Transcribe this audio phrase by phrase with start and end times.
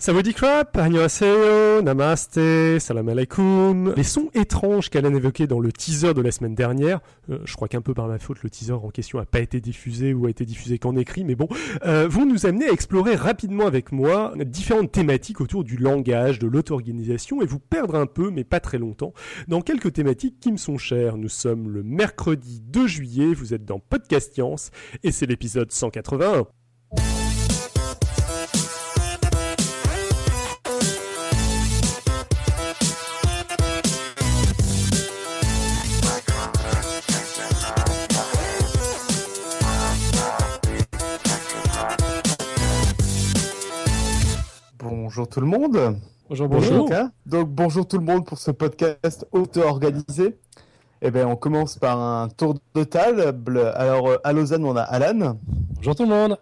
[0.00, 3.94] Annyeonghaseyo, namaste, salam alaikum.
[3.96, 7.00] Les sons étranges qu'Alan évoquait dans le teaser de la semaine dernière,
[7.30, 9.60] euh, je crois qu'un peu par ma faute, le teaser en question a pas été
[9.60, 11.48] diffusé ou a été diffusé qu'en écrit, mais bon,
[11.84, 16.46] euh, vont nous amener à explorer rapidement avec moi différentes thématiques autour du langage, de
[16.46, 19.12] l'auto-organisation et vous perdre un peu, mais pas très longtemps,
[19.48, 21.16] dans quelques thématiques qui me sont chères.
[21.16, 24.70] Nous sommes le mercredi 2 juillet, vous êtes dans Podcast Science
[25.02, 26.46] et c'est l'épisode 181.
[45.18, 45.98] Bonjour tout le monde.
[46.28, 46.88] Bonjour, bonjour.
[47.26, 50.38] Donc bonjour tout le monde pour ce podcast auto-organisé.
[51.02, 53.58] Eh bien, on commence par un tour de table.
[53.74, 55.36] Alors, euh, à Lausanne, on a Alan.
[55.74, 56.38] Bonjour tout le monde.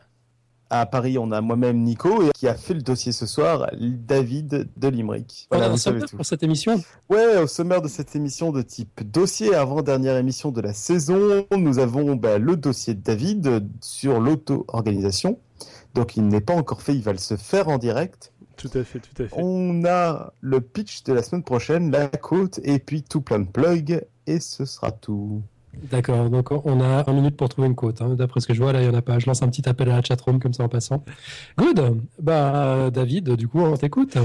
[0.69, 4.69] À Paris, on a moi-même Nico et qui a fait le dossier ce soir, David
[4.77, 5.49] de Limerick.
[5.51, 6.15] Voilà, tout.
[6.15, 6.79] pour cette émission
[7.09, 11.79] Ouais, au sommaire de cette émission de type dossier, avant-dernière émission de la saison, nous
[11.79, 15.39] avons bah, le dossier de David sur l'auto-organisation.
[15.95, 18.35] Donc, il n'est pas encore fait, il va le se faire en direct.
[18.57, 19.35] Tout à fait, tout à fait.
[19.37, 23.49] On a le pitch de la semaine prochaine, la côte, et puis tout plein de
[23.49, 25.43] plugs, et ce sera tout.
[25.91, 28.01] D'accord, donc on a un minute pour trouver une côte.
[28.01, 28.15] Hein.
[28.15, 29.19] D'après ce que je vois, là, il n'y en a pas.
[29.19, 31.05] Je lance un petit appel à la chatroom comme ça en passant.
[31.59, 34.17] Good Bah, David, du coup, on t'écoute.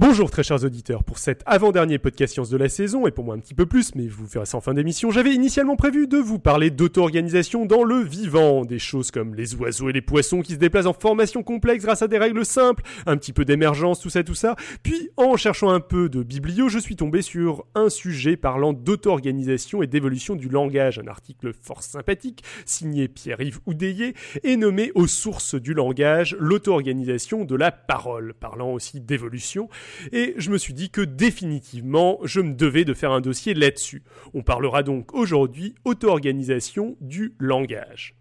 [0.00, 3.34] Bonjour très chers auditeurs, pour cet avant-dernier podcast science de la saison, et pour moi
[3.34, 6.16] un petit peu plus, mais vous verrez ça en fin d'émission, j'avais initialement prévu de
[6.16, 10.54] vous parler d'auto-organisation dans le vivant, des choses comme les oiseaux et les poissons qui
[10.54, 14.08] se déplacent en formation complexe grâce à des règles simples, un petit peu d'émergence, tout
[14.08, 17.90] ça, tout ça, puis en cherchant un peu de biblio, je suis tombé sur un
[17.90, 24.56] sujet parlant d'auto-organisation et d'évolution du langage, un article fort sympathique, signé Pierre-Yves Oudéier, et
[24.56, 29.68] nommé aux sources du langage, l'auto-organisation de la parole, parlant aussi d'évolution,
[30.12, 34.02] et je me suis dit que définitivement, je me devais de faire un dossier là-dessus.
[34.34, 38.19] On parlera donc aujourd'hui auto-organisation du langage.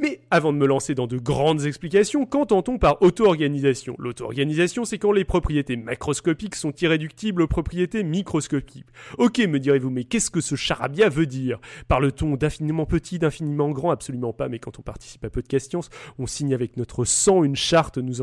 [0.00, 3.96] Mais avant de me lancer dans de grandes explications, qu'entend-on par auto-organisation?
[3.98, 8.86] L'auto-organisation, c'est quand les propriétés macroscopiques sont irréductibles aux propriétés microscopiques.
[9.18, 11.60] Ok, me direz-vous, mais qu'est-ce que ce charabia veut dire?
[11.86, 13.90] Parle-t-on d'infiniment petit, d'infiniment grand?
[13.90, 17.56] Absolument pas, mais quand on participe à Podcast Science, on signe avec notre sang une
[17.56, 18.22] charte nous,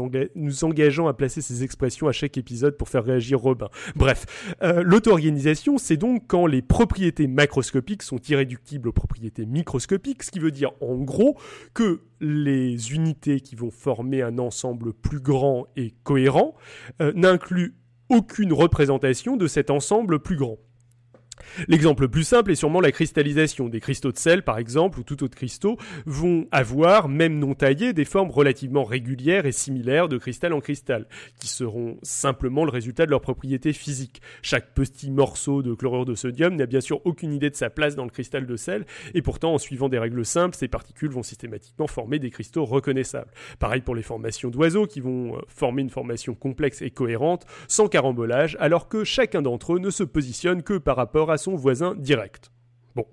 [0.63, 3.69] engageant à placer ces expressions à chaque épisode pour faire réagir Robin.
[3.95, 4.25] Bref,
[4.63, 10.39] euh, l'auto-organisation, c'est donc quand les propriétés macroscopiques sont irréductibles aux propriétés microscopiques, ce qui
[10.39, 11.37] veut dire en gros
[11.73, 16.55] que les unités qui vont former un ensemble plus grand et cohérent
[17.01, 17.75] euh, n'incluent
[18.09, 20.57] aucune représentation de cet ensemble plus grand.
[21.67, 23.69] L'exemple le plus simple est sûrement la cristallisation.
[23.69, 27.93] Des cristaux de sel, par exemple, ou tout autre cristaux, vont avoir, même non taillés,
[27.93, 31.07] des formes relativement régulières et similaires de cristal en cristal,
[31.39, 34.21] qui seront simplement le résultat de leurs propriétés physiques.
[34.41, 37.95] Chaque petit morceau de chlorure de sodium n'a bien sûr aucune idée de sa place
[37.95, 41.23] dans le cristal de sel, et pourtant, en suivant des règles simples, ces particules vont
[41.23, 43.31] systématiquement former des cristaux reconnaissables.
[43.59, 47.87] Pareil pour les formations d'oiseaux, qui vont euh, former une formation complexe et cohérente, sans
[47.87, 51.95] carambolage, alors que chacun d'entre eux ne se positionne que par rapport à son voisin
[51.95, 52.51] direct.
[52.95, 53.05] Bon,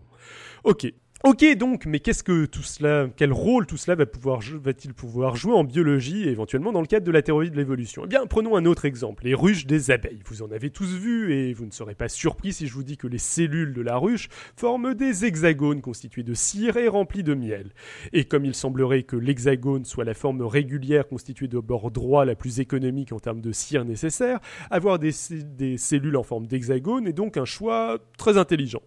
[0.65, 0.93] ok.
[1.27, 5.37] Ok donc, mais qu'est-ce que tout cela, quel rôle tout cela va pouvoir va-t-il pouvoir
[5.37, 8.03] jouer en biologie et éventuellement dans le cadre de la théorie de l'évolution?
[8.05, 10.21] Eh bien, prenons un autre exemple, les ruches des abeilles.
[10.27, 12.99] Vous en avez tous vu et vous ne serez pas surpris si je vous dis
[12.99, 17.33] que les cellules de la ruche forment des hexagones constitués de cire et remplis de
[17.33, 17.73] miel.
[18.13, 22.35] Et comme il semblerait que l'hexagone soit la forme régulière constituée de bord droit la
[22.35, 27.15] plus économique en termes de cire nécessaire, avoir des, des cellules en forme d'hexagone est
[27.15, 28.83] donc un choix très intelligent.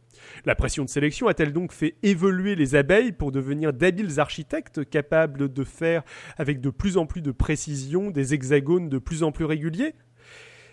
[0.45, 5.51] La pression de sélection a-t-elle donc fait évoluer les abeilles pour devenir d'habiles architectes capables
[5.51, 6.03] de faire
[6.37, 9.95] avec de plus en plus de précision des hexagones de plus en plus réguliers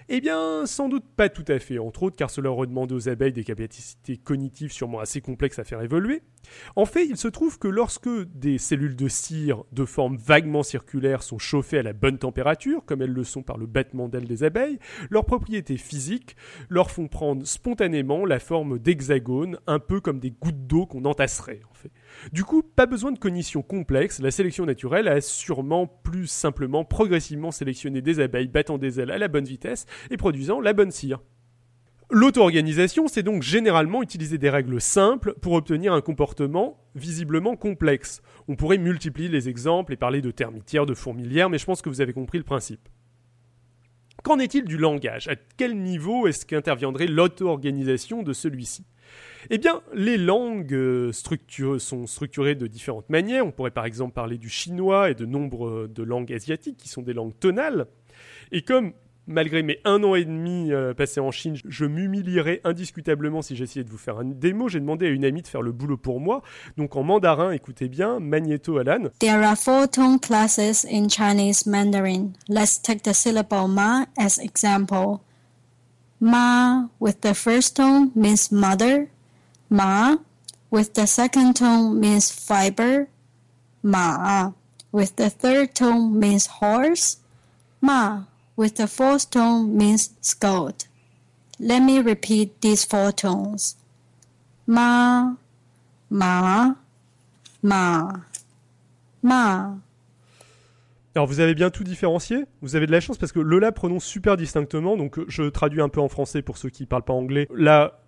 [0.09, 3.09] eh bien, sans doute pas tout à fait, entre autres car cela aurait demandé aux
[3.09, 6.23] abeilles des capacités cognitives sûrement assez complexes à faire évoluer.
[6.77, 11.23] En fait, il se trouve que lorsque des cellules de cire de forme vaguement circulaire
[11.23, 14.45] sont chauffées à la bonne température, comme elles le sont par le battement d'ailes des
[14.45, 14.79] abeilles,
[15.11, 16.37] leurs propriétés physiques
[16.69, 21.61] leur font prendre spontanément la forme d'hexagone, un peu comme des gouttes d'eau qu'on entasserait
[21.71, 21.91] en fait.
[22.33, 27.51] Du coup, pas besoin de cognition complexe, la sélection naturelle a sûrement plus simplement progressivement
[27.51, 31.21] sélectionné des abeilles battant des ailes à la bonne vitesse et produisant la bonne cire.
[32.11, 38.23] L'auto-organisation, c'est donc généralement utiliser des règles simples pour obtenir un comportement visiblement complexe.
[38.47, 41.89] On pourrait multiplier les exemples et parler de termitières, de fourmilières, mais je pense que
[41.89, 42.89] vous avez compris le principe.
[44.23, 45.29] Qu'en est-il du langage?
[45.29, 48.85] À quel niveau est-ce qu'interviendrait l'auto-organisation de celui-ci?
[49.51, 53.47] Eh bien, les langues euh, sont structurées de différentes manières.
[53.47, 57.03] On pourrait par exemple parler du chinois et de nombre de langues asiatiques qui sont
[57.03, 57.87] des langues tonales.
[58.53, 58.93] Et comme
[59.27, 63.85] malgré mes un an et demi euh, passés en Chine, je m'humilierais indiscutablement si j'essayais
[63.85, 64.69] de vous faire un démo.
[64.69, 66.43] J'ai demandé à une amie de faire le boulot pour moi.
[66.77, 69.09] Donc en mandarin, écoutez bien, Magneto Alan.
[69.19, 72.33] There are four tone classes in Chinese Mandarin.
[72.49, 75.21] Let's take the syllable ma as example.
[76.21, 79.09] Ma with the first tone means mother.
[79.71, 80.17] Ma
[80.71, 83.09] with the second tone means fiber.
[83.83, 84.53] Ma
[84.93, 87.19] with the third tone means horse.
[87.81, 88.25] Ma
[88.57, 90.87] with the fourth tone means scold.
[91.61, 93.77] Let me repeat these four tones.
[94.67, 95.35] Ma,
[96.11, 96.75] ma,
[97.63, 98.13] ma,
[99.23, 99.77] ma.
[101.15, 103.71] Alors vous avez bien tout différencié Vous avez de la chance parce que le la
[103.71, 107.13] prononce super distinctement, donc je traduis un peu en français pour ceux qui parlent pas
[107.13, 107.47] anglais.
[107.55, 108.01] Là,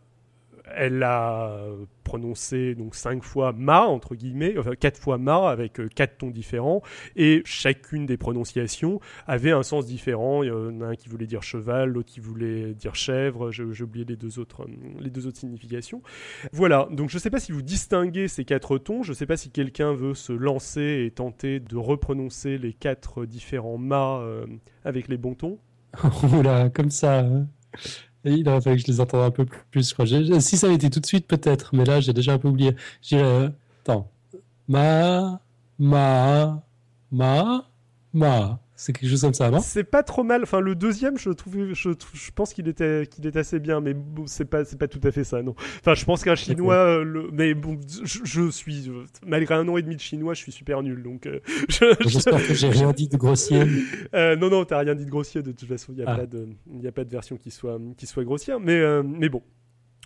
[0.75, 1.59] elle a
[2.07, 6.31] prononcé donc cinq fois ma entre guillemets, enfin quatre fois ma avec euh, quatre tons
[6.31, 6.83] différents
[7.17, 10.43] et chacune des prononciations avait un sens différent.
[10.43, 13.51] Il y en a un qui voulait dire cheval, l'autre qui voulait dire chèvre.
[13.51, 16.03] J'ai oublié les deux autres euh, les deux autres significations.
[16.53, 16.89] Voilà.
[16.91, 19.03] Donc je ne sais pas si vous distinguez ces quatre tons.
[19.03, 23.27] Je ne sais pas si quelqu'un veut se lancer et tenter de reprononcer les quatre
[23.27, 24.47] différents ma euh,
[24.85, 25.59] avec les bons tons.
[26.33, 27.25] Oula, comme ça.
[28.27, 30.07] Il aurait fallu que je les entende un peu plus, crois.
[30.07, 32.75] Si ça avait été tout de suite, peut-être, mais là, j'ai déjà un peu oublié.
[33.03, 33.49] Je euh,
[33.83, 34.11] attends,
[34.69, 35.41] ma,
[35.79, 36.63] ma,
[37.13, 37.65] ma,
[38.13, 38.61] ma.
[38.79, 39.61] C'est quelque chose comme ça, non?
[39.61, 40.43] C'est pas trop mal.
[40.43, 43.95] Enfin, le deuxième, je trouve, je, je pense qu'il était, qu'il est assez bien, mais
[43.95, 45.55] bon, c'est pas, c'est pas tout à fait ça, non.
[45.81, 47.31] Enfin, je pense qu'un chinois, euh, le...
[47.33, 50.83] mais bon, je, suis, euh, malgré un an et demi de chinois, je suis super
[50.83, 51.27] nul, donc.
[51.27, 51.41] Euh,
[52.01, 53.65] J'espère que j'ai rien dit de grossier.
[54.13, 55.43] non, non, t'as rien dit de grossier.
[55.43, 56.17] De toute façon, il n'y a ah.
[56.17, 56.47] pas de,
[56.79, 59.43] il a pas de version qui soit, qui soit grossière, mais, mais bon.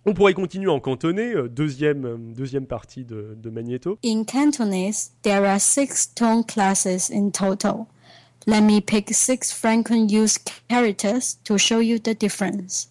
[0.06, 3.98] On pourrait continuer en cantonais, deuxième, deuxième partie de, de Magneto.
[4.02, 7.86] In Cantonese, there are six tone classes in total.
[8.45, 10.37] Let me pick six frequent use
[10.69, 12.87] characters to show you the difference.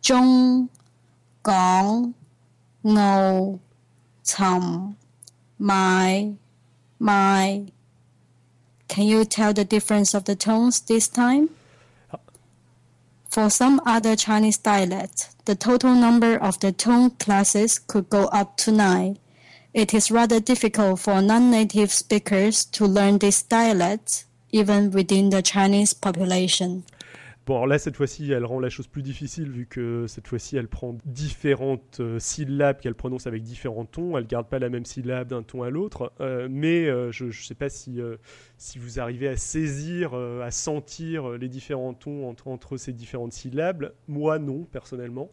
[0.00, 0.68] 中、
[1.42, 2.14] 港、
[2.82, 3.58] 澳、
[4.24, 4.94] 寻、
[5.56, 6.36] 买、
[7.00, 7.72] 卖.
[8.88, 11.48] Can you tell the difference of the tones this time?
[13.30, 18.56] For some other Chinese dialects, the total number of the tone classes could go up
[18.58, 19.18] to nine.
[19.73, 25.93] It is rather difficult for non-native speakers to learn this dialect, even within the Chinese
[25.93, 26.83] population.
[27.47, 30.57] Bon, alors là, cette fois-ci, elle rend la chose plus difficile vu que cette fois-ci,
[30.57, 34.17] elle prend différentes euh, syllabes qu'elle prononce avec différents tons.
[34.17, 36.11] Elle ne garde pas la même syllabe d'un ton à l'autre.
[36.19, 38.01] Euh, mais euh, je ne sais pas si,
[38.57, 43.93] si vous arrivez à saisir, à sentir les différents tons entre, entre, ces différentes syllabes.
[44.09, 45.31] Moi, non, personnellement.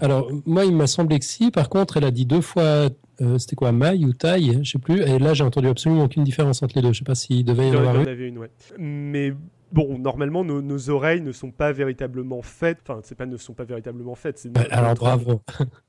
[0.00, 1.50] alors, moi, il m'a semblé que si.
[1.50, 2.90] Par contre, elle a dit deux fois
[3.38, 5.00] c'était quoi, Maï ou Taille, je sais plus.
[5.00, 6.92] Et là, j'ai entendu absolument aucune différence entre les deux.
[6.92, 8.20] Je sais pas s'il devait y en avoir une.
[8.20, 8.50] une ouais.
[8.76, 9.32] Mais
[9.72, 12.78] bon, normalement, nos, oreilles ne sont pas véritablement faites.
[12.82, 14.46] Enfin, c'est pas ne sont pas véritablement faites.
[14.70, 15.40] Alors bravo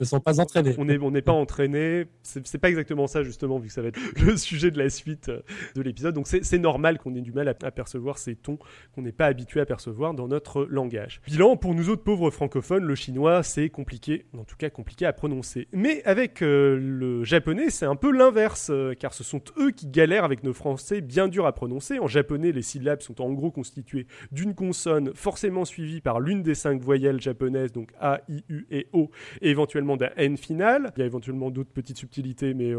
[0.00, 0.74] ne sont pas entraînés.
[0.78, 2.06] On n'est on pas entraînés.
[2.22, 5.28] C'est pas exactement ça, justement, vu que ça va être le sujet de la suite
[5.28, 5.42] euh,
[5.76, 6.14] de l'épisode.
[6.14, 8.58] Donc c'est normal qu'on ait du mal à, percevoir ces tons
[8.94, 11.20] qu'on n'est pas habitué à percevoir dans notre langage.
[11.26, 15.12] Bilan, pour nous autres pauvres francophones, le chinois, c'est compliqué, en tout cas compliqué à
[15.12, 15.68] prononcer.
[15.72, 19.86] Mais avec euh, le japonais, c'est un peu l'inverse, euh, car ce sont eux qui
[19.86, 21.98] galèrent avec nos français bien durs à prononcer.
[21.98, 26.54] En japonais, les syllabes sont en gros constituées d'une consonne forcément suivie par l'une des
[26.54, 30.92] cinq voyelles japonaises, donc A, I, U et O, et éventuellement d'un N final.
[30.96, 32.72] Il y a éventuellement d'autres petites subtilités, mais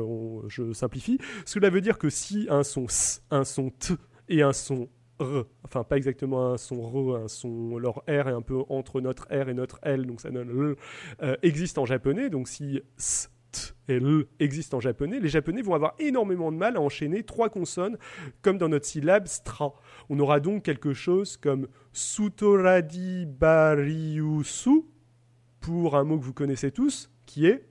[0.47, 1.17] je simplifie.
[1.45, 3.93] Cela veut dire que si un son S, un son T
[4.29, 8.33] et un son R, enfin pas exactement un son R, un son, leur R est
[8.33, 10.75] un peu entre notre R et notre L, donc ça donne L,
[11.21, 15.61] euh, existe en japonais, donc si S, T et L existent en japonais, les japonais
[15.61, 17.97] vont avoir énormément de mal à enchaîner trois consonnes,
[18.41, 19.73] comme dans notre syllabe stra.
[20.09, 24.83] On aura donc quelque chose comme Sutoradi Bariusu,
[25.65, 27.65] pour un mot que vous connaissez tous, qui est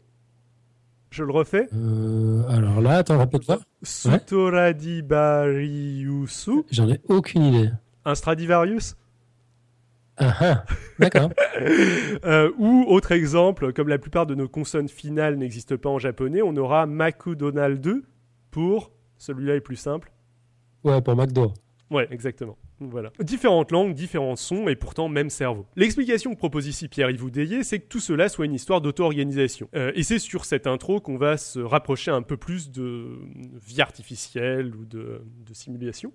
[1.10, 1.68] je le refais.
[1.72, 3.60] Euh, alors là, attends, répète-moi.
[3.84, 6.64] Sutoradibariusu.
[6.72, 7.70] J'en ai aucune idée.
[8.04, 8.96] Un Stradivarius
[10.16, 10.64] ah, ah,
[10.98, 11.30] D'accord.
[12.24, 16.42] Euh, ou autre exemple, comme la plupart de nos consonnes finales n'existent pas en japonais,
[16.42, 18.02] on aura McDonald 2
[18.50, 20.10] pour celui-là est plus simple.
[20.82, 21.54] Ouais, pour McDo.
[21.90, 22.58] Ouais, exactement.
[22.80, 23.12] Voilà.
[23.20, 25.66] Différentes langues, différents sons et pourtant même cerveau.
[25.76, 29.68] L'explication que propose ici Pierre-Yves Oudéier, c'est que tout cela soit une histoire d'auto-organisation.
[29.74, 33.18] Euh, et c'est sur cette intro qu'on va se rapprocher un peu plus de
[33.64, 36.12] vie artificielle ou de, simulation.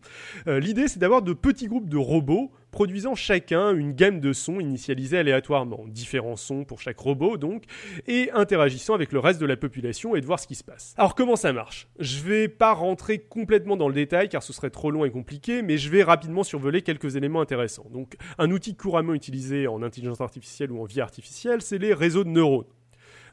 [0.48, 4.60] Euh, l'idée, c'est d'avoir de petits groupes de robots produisant chacun une gamme de sons
[4.60, 7.64] initialisés aléatoirement, différents sons pour chaque robot donc,
[8.08, 10.94] et interagissant avec le reste de la population et de voir ce qui se passe.
[10.98, 11.88] Alors comment ça marche?
[12.00, 15.62] Je vais pas rentrer complètement dans le détail car ce serait trop long et compliqué,
[15.62, 17.88] mais je vais rapidement survoler quelques éléments intéressants.
[17.92, 22.24] Donc un outil couramment utilisé en intelligence artificielle ou en vie artificielle, c'est les réseaux
[22.24, 22.66] de neurones.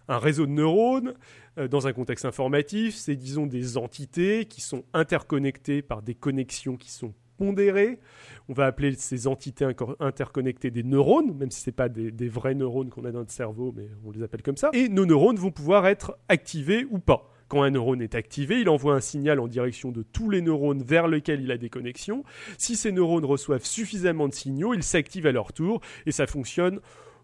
[0.09, 1.15] Un réseau de neurones,
[1.59, 6.77] euh, dans un contexte informatif, c'est disons des entités qui sont interconnectées par des connexions
[6.77, 8.01] qui sont pondérées.
[8.49, 9.67] On va appeler ces entités
[10.01, 13.33] interconnectées des neurones, même si ce pas des, des vrais neurones qu'on a dans notre
[13.33, 14.71] cerveau, mais on les appelle comme ça.
[14.73, 17.31] Et nos neurones vont pouvoir être activés ou pas.
[17.49, 20.83] Quand un neurone est activé, il envoie un signal en direction de tous les neurones
[20.83, 22.25] vers lesquels il a des connexions.
[22.59, 26.81] Si ces neurones reçoivent suffisamment de signaux, ils s'activent à leur tour et ça fonctionne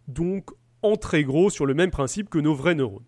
[0.07, 0.51] donc
[0.83, 3.05] en très gros sur le même principe que nos vrais neurones.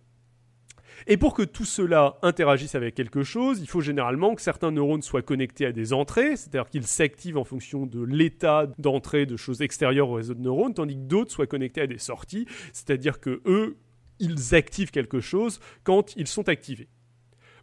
[1.07, 5.03] Et pour que tout cela interagisse avec quelque chose, il faut généralement que certains neurones
[5.03, 9.61] soient connectés à des entrées, c'est-à-dire qu'ils s'activent en fonction de l'état d'entrée de choses
[9.61, 13.43] extérieures au réseau de neurones, tandis que d'autres soient connectés à des sorties, c'est-à-dire que
[13.45, 13.77] eux,
[14.19, 16.89] ils activent quelque chose quand ils sont activés.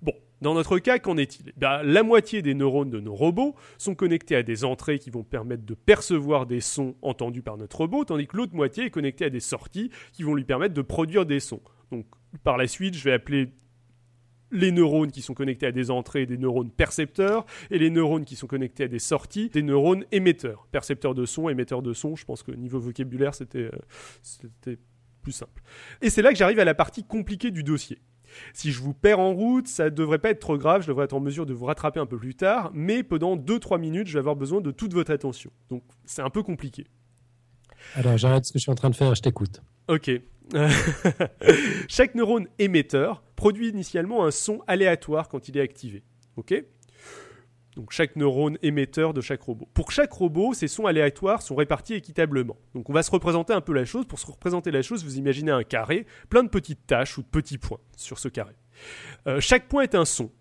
[0.01, 1.53] Bon, dans notre cas, qu'en est-il?
[1.57, 5.23] Ben, La moitié des neurones de nos robots sont connectés à des entrées qui vont
[5.23, 9.25] permettre de percevoir des sons entendus par notre robot, tandis que l'autre moitié est connectée
[9.25, 11.61] à des sorties qui vont lui permettre de produire des sons.
[11.91, 12.05] Donc
[12.43, 13.53] par la suite, je vais appeler
[14.51, 18.35] les neurones qui sont connectés à des entrées des neurones percepteurs et les neurones qui
[18.35, 20.67] sont connectés à des sorties des neurones émetteurs.
[20.71, 23.71] Percepteurs de son, émetteurs de son, je pense que niveau vocabulaire, c'était
[24.67, 24.75] euh,
[25.21, 25.61] plus simple.
[26.01, 27.99] Et c'est là que j'arrive à la partie compliquée du dossier.
[28.53, 31.05] Si je vous perds en route, ça ne devrait pas être trop grave, je devrais
[31.05, 34.13] être en mesure de vous rattraper un peu plus tard, mais pendant 2-3 minutes, je
[34.13, 35.51] vais avoir besoin de toute votre attention.
[35.69, 36.87] Donc c'est un peu compliqué.
[37.95, 39.61] Alors j'arrête ce que je suis en train de faire, je t'écoute.
[39.87, 40.11] Ok.
[41.87, 46.03] Chaque neurone émetteur produit initialement un son aléatoire quand il est activé.
[46.37, 46.53] Ok?
[47.75, 49.67] Donc chaque neurone émetteur de chaque robot.
[49.73, 52.57] Pour chaque robot, ces sons aléatoires sont répartis équitablement.
[52.75, 54.05] Donc on va se représenter un peu la chose.
[54.05, 57.27] Pour se représenter la chose, vous imaginez un carré, plein de petites taches ou de
[57.27, 58.53] petits points sur ce carré.
[59.27, 60.31] Euh, chaque point est un son.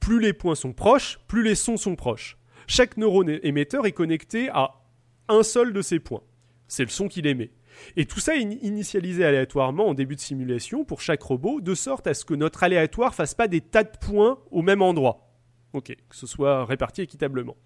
[0.00, 2.36] Plus les points sont proches, plus les sons sont proches.
[2.66, 4.82] Chaque neurone émetteur est connecté à
[5.28, 6.22] un seul de ces points.
[6.66, 7.52] C'est le son qu'il émet.
[7.96, 12.06] Et tout ça est initialisé aléatoirement en début de simulation pour chaque robot, de sorte
[12.06, 15.28] à ce que notre aléatoire fasse pas des tas de points au même endroit.
[15.72, 17.56] Ok, que ce soit réparti équitablement.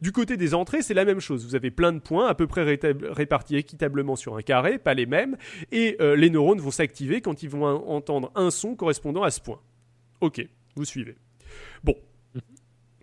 [0.00, 1.44] Du côté des entrées, c'est la même chose.
[1.44, 5.06] Vous avez plein de points à peu près répartis équitablement sur un carré, pas les
[5.06, 5.36] mêmes,
[5.72, 9.40] et euh, les neurones vont s'activer quand ils vont entendre un son correspondant à ce
[9.40, 9.60] point.
[10.20, 11.16] Ok, vous suivez.
[11.82, 11.96] Bon,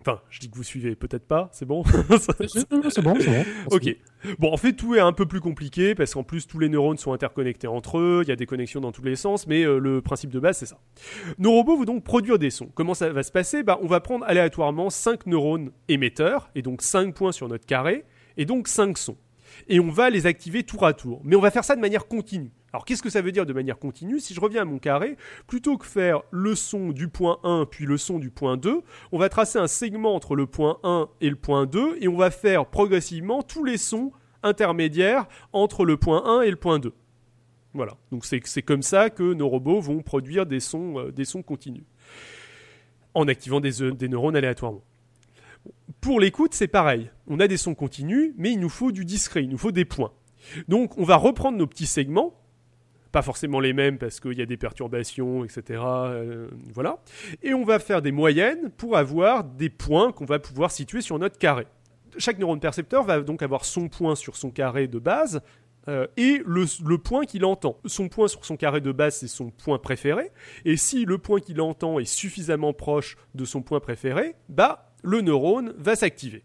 [0.06, 1.82] Enfin, je dis que vous suivez, peut-être pas, c'est bon
[2.48, 3.44] C'est bon, c'est bon.
[3.70, 3.96] Ok.
[4.38, 6.98] Bon, en fait, tout est un peu plus compliqué parce qu'en plus, tous les neurones
[6.98, 9.78] sont interconnectés entre eux, il y a des connexions dans tous les sens, mais euh,
[9.78, 10.78] le principe de base, c'est ça.
[11.38, 12.68] Nos robots vont donc produire des sons.
[12.74, 13.62] Comment ça va se passer?
[13.62, 18.04] Bah, On va prendre aléatoirement 5 neurones émetteurs, et donc 5 points sur notre carré,
[18.36, 19.16] et donc 5 sons.
[19.68, 21.20] Et on va les activer tour à tour.
[21.24, 22.50] Mais on va faire ça de manière continue.
[22.72, 24.18] Alors qu'est-ce que ça veut dire de manière continue?
[24.18, 27.86] Si je reviens à mon carré, plutôt que faire le son du point 1 puis
[27.86, 28.82] le son du point 2,
[29.12, 32.16] on va tracer un segment entre le point 1 et le point 2 et on
[32.16, 34.10] va faire progressivement tous les sons
[34.42, 36.92] intermédiaires entre le point 1 et le point 2.
[37.74, 41.84] Voilà, donc c'est comme ça que nos robots vont produire des sons, euh, continus
[43.14, 44.82] en activant des, euh, des neurones aléatoirement.
[46.04, 47.10] Pour l'écoute, c'est pareil.
[47.28, 49.86] On a des sons continus, mais il nous faut du discret, il nous faut des
[49.86, 50.12] points.
[50.68, 52.38] Donc on va reprendre nos petits segments,
[53.10, 55.80] pas forcément les mêmes parce qu'il y a des perturbations, etc.
[55.82, 56.98] Euh, voilà.
[57.42, 61.18] Et on va faire des moyennes pour avoir des points qu'on va pouvoir situer sur
[61.18, 61.66] notre carré.
[62.18, 65.40] Chaque neurone percepteur va donc avoir son point sur son carré de base,
[65.88, 67.78] euh, et le, point qu'il entend.
[67.86, 70.32] Son point sur son carré de base, c'est son point préféré.
[70.66, 75.20] Et si le point qu'il entend est suffisamment proche de son point préféré, bah, le
[75.20, 76.42] neurone va s'activer.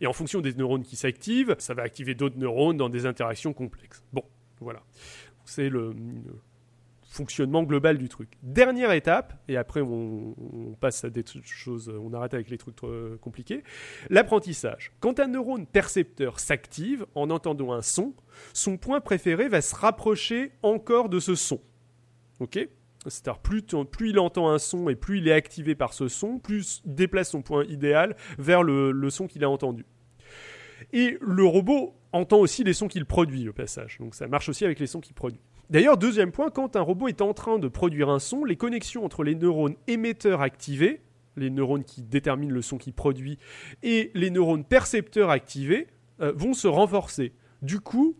[0.00, 3.52] Et en fonction des neurones qui s'activent, ça va activer d'autres neurones dans des interactions
[3.52, 4.02] complexes.
[4.12, 4.22] Bon,
[4.60, 4.82] voilà.
[5.44, 5.94] C'est le,
[7.16, 8.30] fonctionnement global du truc.
[8.42, 10.34] Dernière étape, et après on,
[10.80, 12.76] passe à des choses, on arrête avec les trucs
[13.20, 13.64] compliqués,
[14.10, 14.92] l'apprentissage.
[15.00, 18.14] Quand un neurone percepteur s'active en entendant un son,
[18.52, 21.60] son point préféré va se rapprocher encore de ce son.
[22.38, 22.68] Ok?
[23.08, 23.64] C'est-à-dire plus,
[24.00, 27.30] il entend un son et plus il est activé par ce son, plus il déplace
[27.30, 29.84] son point idéal vers le, le son qu'il a entendu.
[30.92, 33.98] Et le robot entend aussi les sons qu'il produit au passage.
[33.98, 35.40] Donc ça marche aussi avec les sons qu'il produit.
[35.68, 39.04] D'ailleurs, deuxième point, quand un robot est en train de produire un son, les connexions
[39.04, 41.00] entre les neurones émetteurs activés,
[41.36, 43.38] les neurones qui déterminent le son qu'il produit,
[43.82, 45.88] et les neurones percepteurs activés,
[46.20, 47.32] euh, vont se renforcer.
[47.62, 48.16] Du coup,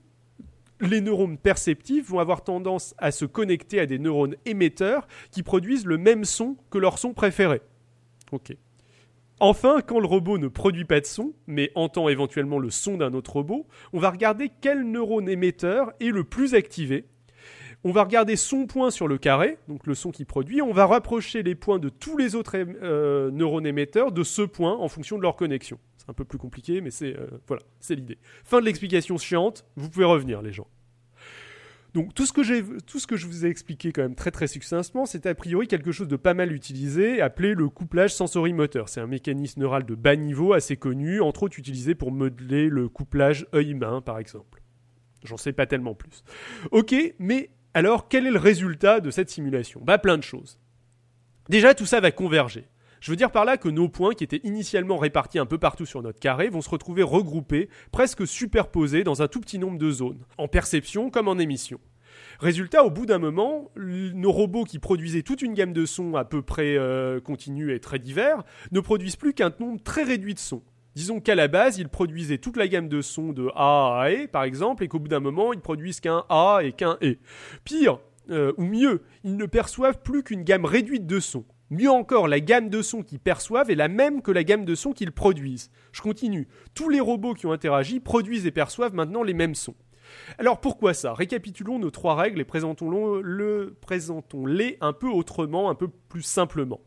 [0.81, 5.87] les neurones perceptifs vont avoir tendance à se connecter à des neurones émetteurs qui produisent
[5.87, 7.61] le même son que leur son préféré.
[9.39, 13.13] Enfin, quand le robot ne produit pas de son, mais entend éventuellement le son d'un
[13.13, 17.05] autre robot, on va regarder quel neurone émetteur est le plus activé.
[17.85, 20.63] On va regarder son point sur le carré, donc le son qu'il produit.
[20.63, 24.75] On va rapprocher les points de tous les autres euh, neurones émetteurs de ce point
[24.75, 25.79] en fonction de leur connexion.
[26.09, 28.19] Un peu plus compliqué, mais c'est euh, voilà, c'est l'idée.
[28.45, 29.65] Fin de l'explication chiante.
[29.77, 30.69] Vous pouvez revenir, les gens.
[31.97, 34.31] Donc tout ce, que j'ai, tout ce que je vous ai expliqué quand même très
[34.31, 38.91] très succinctement, c'est a priori quelque chose de pas mal utilisé, appelé le couplage sensorimoteur.
[38.91, 42.91] C'est un mécanisme neural de bas niveau assez connu, entre autres utilisé pour modeler le
[42.91, 44.63] couplage œil-main par exemple.
[45.25, 46.23] J'en sais pas tellement plus.
[46.71, 49.81] Ok, mais alors quel est le résultat de cette simulation?
[49.83, 50.61] Bah plein de choses.
[51.49, 52.69] Déjà tout ça va converger.
[53.07, 55.87] Je veux dire par là que nos points, qui étaient initialement répartis un peu partout
[55.87, 59.93] sur notre carré, vont se retrouver regroupés, presque superposés dans un tout petit nombre de
[59.93, 61.79] zones, en perception comme en émission.
[62.41, 66.25] Résultat, au bout d'un moment, nos robots qui produisaient toute une gamme de sons à
[66.25, 70.41] peu près euh, continus et très divers ne produisent plus qu'un nombre très réduit de
[70.41, 70.65] sons.
[70.97, 74.27] Disons qu'à la base, ils produisaient toute la gamme de sons de A à E,
[74.27, 77.19] par exemple, et qu'au bout d'un moment, ils produisent qu'un A et qu'un E.
[77.63, 81.45] Pire, euh, ou mieux, ils ne perçoivent plus qu'une gamme réduite de sons.
[81.71, 84.77] Mieux encore, la gamme de sons qu'ils perçoivent est la même que la gamme de
[84.77, 85.73] sons qu'ils produisent.
[85.91, 86.47] Je continue.
[86.75, 89.75] Tous les robots qui ont interagi produisent et perçoivent maintenant les mêmes sons.
[90.39, 91.13] Alors pourquoi ça?
[91.13, 94.47] Récapitulons nos trois règles et présentons-les présentons
[94.81, 96.81] un peu autrement, un peu plus simplement.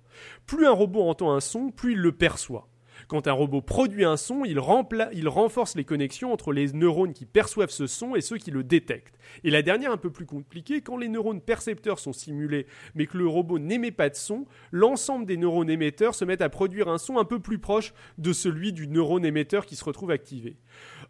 [0.45, 2.68] Plus un robot entend un son, plus il le perçoit.
[3.09, 7.71] Quand un robot produit un son, il, renforce les connexions entre les neurones qui perçoivent
[7.71, 9.17] ce son et ceux qui le détectent.
[9.43, 13.17] Et la dernière, un peu plus compliquée, quand les neurones percepteurs sont simulés mais que
[13.17, 16.99] le robot n'émet pas de son, l'ensemble des neurones émetteurs se mettent à produire un
[16.99, 20.57] son un peu plus proche de celui du neurone émetteur qui se retrouve activé.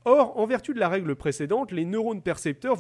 [0.06, 2.78] Or, en vertu de la règle précédente, les neurones percepteurs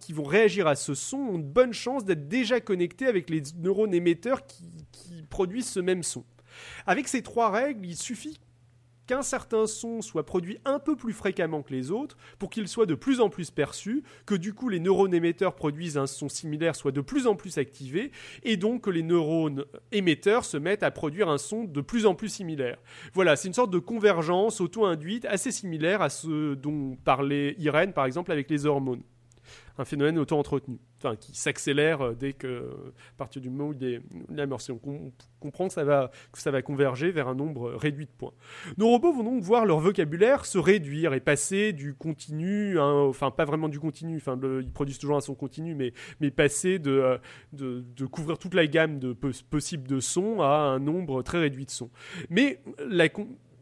[0.00, 3.42] qui vont réagir à ce son ont de bonnes chances d'être déjà connectés avec les
[3.58, 6.24] neurones émetteurs qui produisent ce même son.
[6.86, 8.38] Avec ces trois règles, il suffit
[9.06, 12.86] qu'un certain son soit produit un peu plus fréquemment que les autres pour qu'il soit
[12.86, 16.76] de plus en plus perçu, que du coup les neurones émetteurs produisent un son similaire
[16.76, 18.10] soit de plus en plus activé,
[18.42, 22.14] et donc que les neurones émetteurs se mettent à produire un son de plus en
[22.14, 22.78] plus similaire.
[23.12, 28.06] Voilà, c'est une sorte de convergence auto-induite assez similaire à ce dont parlait Irène par
[28.06, 29.02] exemple avec les hormones
[29.78, 32.70] un phénomène auto-entretenu, enfin, qui s'accélère euh, dès que,
[33.14, 34.72] à partir du moment où il est amorcé.
[34.72, 38.32] On, comprend que ça, va, ça va converger vers un nombre réduit de points.
[38.78, 43.44] Nos robots vont donc voir leur vocabulaire se réduire et passer du continu, enfin pas
[43.44, 47.18] vraiment du continu, enfin ils produisent toujours un son continu, mais, mais passer de, euh,
[47.52, 51.70] de, couvrir toute la gamme de possibles de sons à un nombre très réduit de
[51.70, 51.90] sons.
[52.30, 53.08] Mais la,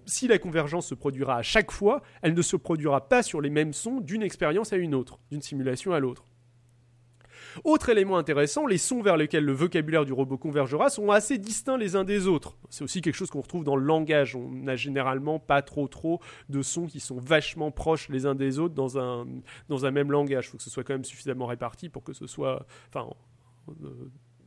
[0.07, 3.51] si la convergence se produira à chaque fois, elle ne se produira pas sur les
[3.51, 6.25] mêmes sons d'une expérience à une autre, d'une simulation à l'autre.
[7.65, 11.77] Autre élément intéressant, les sons vers lesquels le vocabulaire du robot convergera sont assez distincts
[11.77, 12.57] les uns des autres.
[12.71, 14.35] C'est aussi quelque chose qu'on retrouve dans le langage.
[14.37, 18.59] On n'a généralement pas trop trop de sons qui sont vachement proches les uns des
[18.59, 19.27] autres dans un,
[19.69, 20.47] dans un même langage.
[20.47, 22.67] Il faut que ce soit quand même suffisamment réparti pour que ce soit...
[22.89, 23.09] Enfin,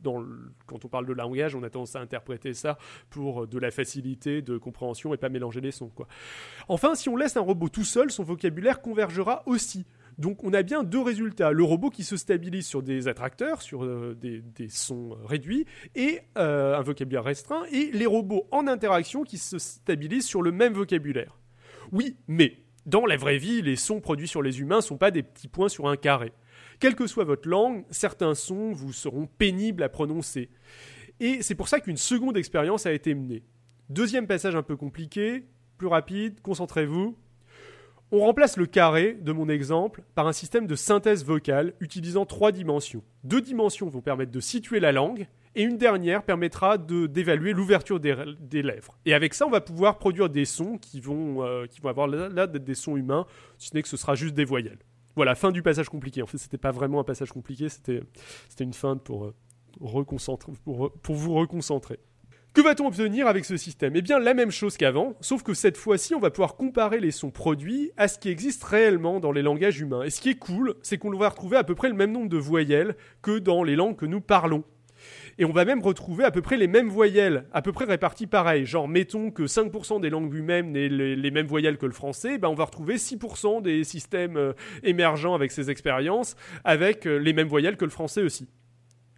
[0.07, 2.77] euh, quand on parle de langage, on a tendance à interpréter ça
[3.09, 5.91] pour euh, de la facilité de compréhension et pas mélanger les sons.
[6.67, 9.85] Enfin, si on laisse un robot tout seul, son vocabulaire convergera aussi.
[10.17, 11.51] Donc on a bien deux résultats.
[11.51, 15.65] Le robot qui se stabilise sur des attracteurs, sur euh, des, sons réduits,
[15.95, 20.51] et euh, un vocabulaire restreint, et les robots en interaction qui se stabilisent sur le
[20.51, 21.37] même vocabulaire.
[21.91, 25.11] Oui, mais dans la vraie vie, les sons produits sur les humains ne sont pas
[25.11, 26.31] des petits points sur un carré.
[26.79, 30.49] Quelle que soit votre langue, certains sons vous seront pénibles à prononcer.
[31.19, 33.43] Et c'est pour ça qu'une seconde expérience a été menée.
[33.89, 35.45] Deuxième passage un peu compliqué,
[35.77, 37.17] plus rapide, concentrez-vous.
[38.11, 42.51] On remplace le carré de mon exemple par un système de synthèse vocale utilisant trois
[42.51, 43.03] dimensions.
[43.23, 48.61] Deux dimensions vont permettre de situer la langue et une dernière permettra d'évaluer l'ouverture des,
[48.61, 48.97] lèvres.
[49.05, 52.75] Et avec ça, on va pouvoir produire des sons qui vont, euh, avoir là des
[52.75, 53.25] sons humains,
[53.57, 54.79] si ce n'est que ce sera juste des voyelles.
[55.15, 56.21] Voilà, fin du passage compliqué.
[56.21, 58.01] En fait, c'était pas vraiment un passage compliqué, c'était
[58.59, 59.35] une feinte pour, euh,
[59.77, 61.99] pour, pour vous reconcentrer.
[62.55, 63.97] Que va-t-on obtenir avec ce système?
[63.97, 67.11] Eh bien, la même chose qu'avant, sauf que cette fois-ci, on va pouvoir comparer les
[67.11, 70.03] sons produits à ce qui existe réellement dans les langages humains.
[70.03, 72.29] Et ce qui est cool, c'est qu'on va retrouver à peu près le même nombre
[72.29, 74.63] de voyelles que dans les langues que nous parlons.
[75.37, 78.27] Et on va même retrouver à peu près les mêmes voyelles, à peu près réparties
[78.27, 78.65] pareil.
[78.65, 82.47] Genre, mettons que 5% des langues elles-mêmes n'aient les, mêmes voyelles que le français, ben
[82.47, 87.47] on va retrouver 6% des systèmes euh, émergents avec ces expériences avec euh, les mêmes
[87.47, 88.47] voyelles que le français aussi.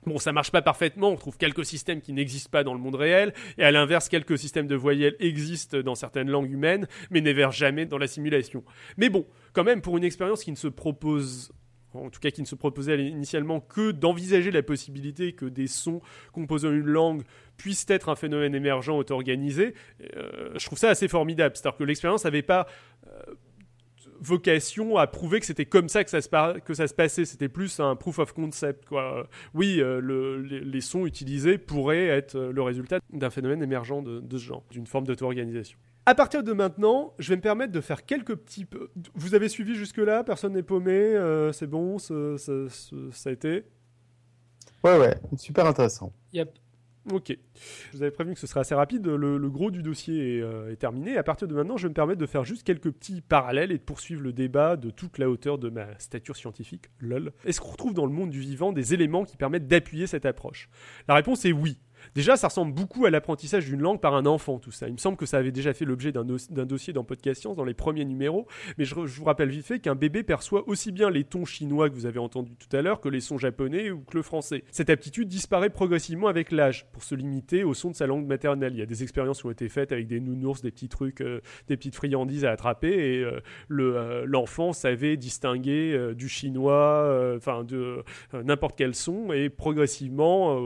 [0.07, 2.95] Bon, ça marche pas parfaitement, on trouve quelques systèmes qui n'existent pas dans le monde
[2.95, 7.57] réel, et à l'inverse, quelques systèmes de voyelles existent dans certaines langues humaines, mais n'éversent
[7.57, 8.63] jamais dans la simulation.
[8.95, 11.51] Mais bon, quand même, pour une expérience qui ne se propose
[11.93, 16.01] en tout cas qui ne se proposait initialement que d'envisager la possibilité que des sons
[16.31, 17.23] composant une langue
[17.57, 19.73] puissent être un phénomène émergent auto-organisé,
[20.15, 21.55] euh, je trouve ça assez formidable.
[21.55, 22.67] C'est-à-dire que l'expérience n'avait pas
[23.07, 23.33] euh,
[24.19, 27.25] vocation à prouver que c'était comme ça que ça se, que ça se passait.
[27.25, 28.87] C'était plus un proof of concept.
[29.53, 34.63] Oui, euh, les, sons utilisés pourraient être le résultat d'un phénomène émergent de ce genre,
[34.71, 35.77] d'une forme d'auto-organisation.
[36.07, 38.65] À partir de maintenant, je vais me permettre de faire quelques petits.
[39.15, 43.65] Vous avez suivi jusque-là Personne n'est paumé euh, C'est bon ça, a été
[44.85, 46.13] Ouais, ouais, super intéressant.
[46.31, 46.49] Yep.
[47.11, 47.37] Ok.
[47.91, 49.05] Je vous avais prévenu que ce serait assez rapide.
[49.05, 51.17] Le, gros du dossier est, euh, est, terminé.
[51.17, 53.77] À partir de maintenant, je vais me permettre de faire juste quelques petits parallèles et
[53.77, 56.85] de poursuivre le débat de toute la hauteur de ma stature scientifique.
[57.01, 57.33] Lol.
[57.43, 60.69] Est-ce qu'on retrouve dans le monde du vivant des éléments qui permettent d'appuyer cette approche?
[61.09, 61.77] La réponse est oui.
[62.15, 64.87] Déjà, ça ressemble beaucoup à l'apprentissage d'une langue par un enfant, tout ça.
[64.87, 67.63] Il me semble que ça avait déjà fait l'objet d'un, dossier dans Podcast Science dans
[67.63, 71.23] les premiers numéros, mais je, vous rappelle vite fait qu'un bébé perçoit aussi bien les
[71.23, 74.17] tons chinois que vous avez entendus tout à l'heure que les sons japonais ou que
[74.17, 74.63] le français.
[74.71, 78.73] Cette aptitude disparaît progressivement avec l'âge, pour se limiter au son de sa langue maternelle.
[78.73, 81.21] Il y a des expériences qui ont été faites avec des nounours, des petits trucs,
[81.21, 83.39] euh, des petites friandises à attraper, et euh,
[83.71, 90.59] euh, l'enfant savait distinguer du chinois, enfin de n'importe quel son, et progressivement,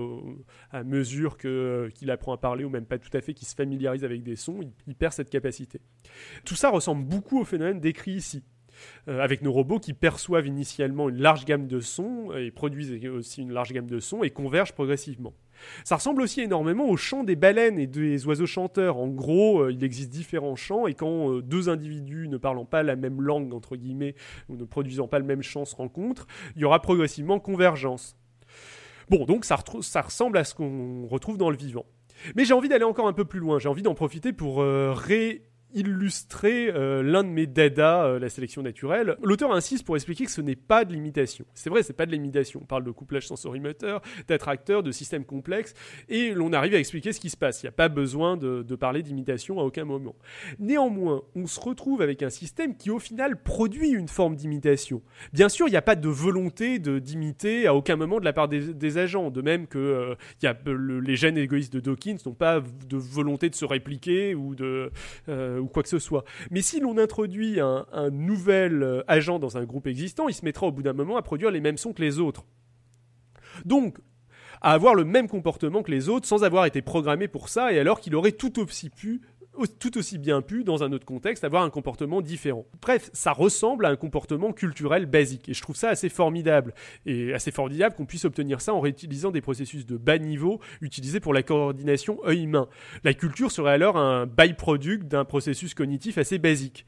[0.72, 3.56] à mesure euh, qu'il apprend à parler, ou même pas tout à fait, qu'il se
[3.56, 5.82] familiarise avec des sons, il, perd cette capacité.
[6.46, 8.44] Tout ça ressemble beaucoup au phénomène décrit ici.
[9.08, 13.42] Euh, avec nos robots qui perçoivent initialement une large gamme de sons et produisent aussi
[13.42, 15.34] une large gamme de sons et convergent progressivement.
[15.84, 18.98] Ça ressemble aussi énormément au chant des baleines et des oiseaux chanteurs.
[18.98, 22.96] En gros, euh, il existe différents chants et quand deux individus ne parlant pas la
[22.96, 24.16] même langue, entre guillemets,
[24.50, 28.16] ou ne produisant pas le même chant se rencontrent, il y aura progressivement convergence.
[29.12, 31.86] Bon, donc ça, ressemble à ce qu'on retrouve dans le vivant.
[32.38, 34.94] Mais j'ai envie d'aller encore un peu plus loin, j'ai envie d'en profiter pour euh,
[34.94, 39.16] ré illustrer euh, l'un de mes dada, euh, la sélection naturelle.
[39.24, 41.46] L'auteur insiste pour expliquer que ce n'est pas de l'imitation.
[41.54, 42.60] C'est vrai, c'est pas de l'imitation.
[42.64, 45.74] On parle de couplage sensorimoteur, d'attracteur, de système complexe,
[46.10, 47.62] et l'on arrive à expliquer ce qui se passe.
[47.62, 50.16] Il n'y a pas besoin de, parler d'imitation à aucun moment.
[50.58, 55.02] Néanmoins, on se retrouve avec un système qui au final produit une forme d'imitation.
[55.34, 58.48] Bien sûr, il n'y a pas de volonté d'imiter à aucun moment de la part
[58.48, 63.50] des, agents, de même que euh, les gènes égoïstes de Dawkins n'ont pas de volonté
[63.50, 64.92] de se répliquer ou de
[65.62, 66.24] ou quoi que ce soit.
[66.50, 70.68] Mais si l'on introduit un, nouvel euh, agent dans un groupe existant, il se mettra
[70.68, 72.46] au bout d'un moment à produire les mêmes sons que les autres.
[73.66, 73.98] Donc,
[74.62, 77.80] à avoir le même comportement que les autres sans avoir été programmé pour ça et
[77.80, 79.22] alors qu'il aurait tout aussi pu
[79.80, 82.66] tout aussi bien pu, dans un autre contexte, avoir un comportement différent.
[82.82, 86.74] Bref, ça ressemble à un comportement culturel basique, et je trouve ça assez formidable,
[87.06, 91.20] et assez formidable qu'on puisse obtenir ça en réutilisant des processus de bas niveau utilisés
[91.20, 92.68] pour la coordination œil-main.
[93.04, 96.86] La culture serait alors un byproduct d'un processus cognitif assez basique.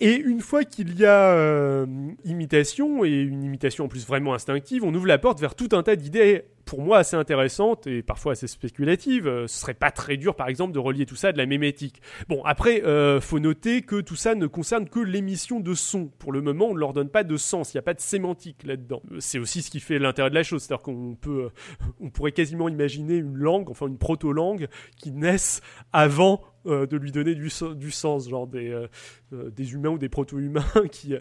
[0.00, 1.86] Et une fois qu'il y a euh,
[2.24, 5.82] imitation, et une imitation en plus vraiment instinctive, on ouvre la porte vers tout un
[5.82, 9.26] tas d'idées pour moi assez intéressantes et parfois assez spéculatives.
[9.26, 11.46] Euh, ce serait pas très dur, par exemple, de relier tout ça à de la
[11.46, 12.02] mémétique.
[12.28, 16.08] Bon, après, euh, faut noter que tout ça ne concerne que l'émission de son.
[16.18, 18.00] Pour le moment, on ne leur donne pas de sens, il n'y a pas de
[18.00, 19.02] sémantique là-dedans.
[19.12, 21.48] Euh, c'est aussi ce qui fait l'intérêt de la chose, c'est-à-dire qu'on peut,
[22.00, 27.34] on pourrait quasiment imaginer une langue, enfin une proto-langue, qui naisse avant de lui donner
[27.34, 28.78] du, du sens, genre des,
[29.32, 31.14] des humains ou des proto-humains qui,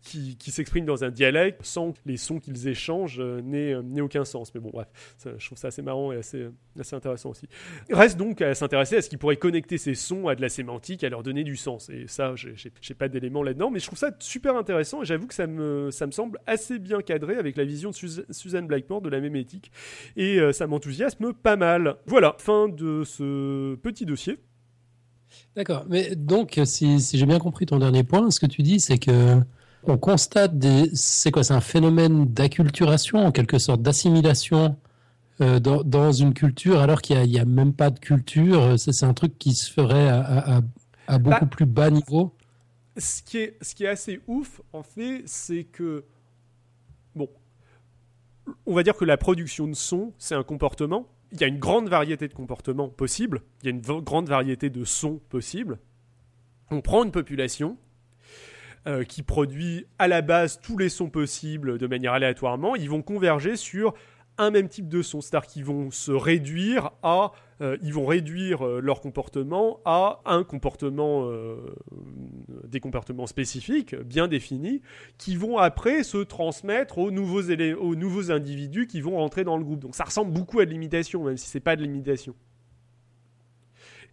[0.00, 4.54] qui, qui s'expriment dans un dialecte sans que les sons qu'ils échangent n'aient aucun sens.
[4.54, 4.88] Mais bon, bref
[5.24, 6.46] je trouve ça assez marrant et assez,
[6.92, 7.46] intéressant aussi.
[7.90, 11.04] Reste donc à s'intéresser à ce qui pourrait connecter ces sons à de la sémantique,
[11.04, 11.90] à leur donner du sens.
[11.90, 15.34] Et ça, j'ai pas d'éléments là-dedans, mais je trouve ça super intéressant et j'avoue que
[15.34, 17.96] ça me, semble assez bien cadré avec la vision de
[18.30, 19.72] Suzanne Blackmore de la mémétique.
[20.16, 21.96] Et euh, ça m'enthousiasme pas mal.
[22.06, 24.38] Voilà, fin de ce petit dossier.
[25.56, 28.78] D'accord, mais donc si, si j'ai bien compris ton dernier point, ce que tu dis,
[28.78, 29.40] c'est que
[29.86, 30.90] on constate des.
[30.94, 34.76] C'est quoi C'est un phénomène d'acculturation, en quelque sorte, d'assimilation
[35.40, 38.78] euh, dans, une culture, alors qu'il n'y a, même pas de culture.
[38.78, 40.60] C'est un truc qui se ferait à,
[41.18, 42.34] beaucoup bah, plus bas niveau.
[42.96, 46.04] Ce qui, est, ce qui est assez ouf, en fait, c'est que.
[47.14, 47.28] Bon.
[48.66, 51.08] On va dire que la production de son, c'est un comportement.
[51.32, 53.42] Il y a une grande variété de comportements possibles.
[53.62, 55.78] Il y a une grande variété de sons possibles.
[56.70, 57.78] On prend une population
[58.86, 63.00] euh, qui produit à la base tous les sons possibles de manière aléatoirement, ils vont
[63.00, 63.94] converger sur
[64.38, 68.66] un même type de son, c'est-à-dire qu'ils vont se réduire à, euh, ils vont réduire
[68.66, 71.30] euh, leur comportement à un comportement
[72.68, 74.82] des comportements spécifiques, bien définis,
[75.18, 79.64] qui vont après se transmettre aux nouveaux, aux nouveaux individus qui vont rentrer dans le
[79.64, 79.80] groupe.
[79.80, 82.34] Donc ça ressemble beaucoup à de l'imitation, même si c'est pas de l'imitation.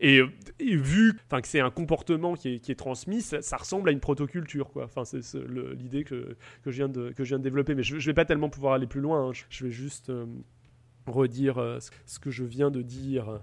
[0.01, 0.21] Et,
[0.59, 4.71] vu que c'est un comportement qui est, transmis, ça, ressemble à une protoculture.
[4.71, 4.85] Quoi.
[4.85, 5.21] Enfin, c'est
[5.77, 7.75] l'idée que, que, je viens de, que je viens de développer.
[7.75, 9.29] Mais je ne vais pas tellement pouvoir aller plus loin.
[9.29, 9.31] Hein.
[9.49, 10.25] Je, vais juste euh,
[11.05, 13.41] redire euh, ce que je viens de dire.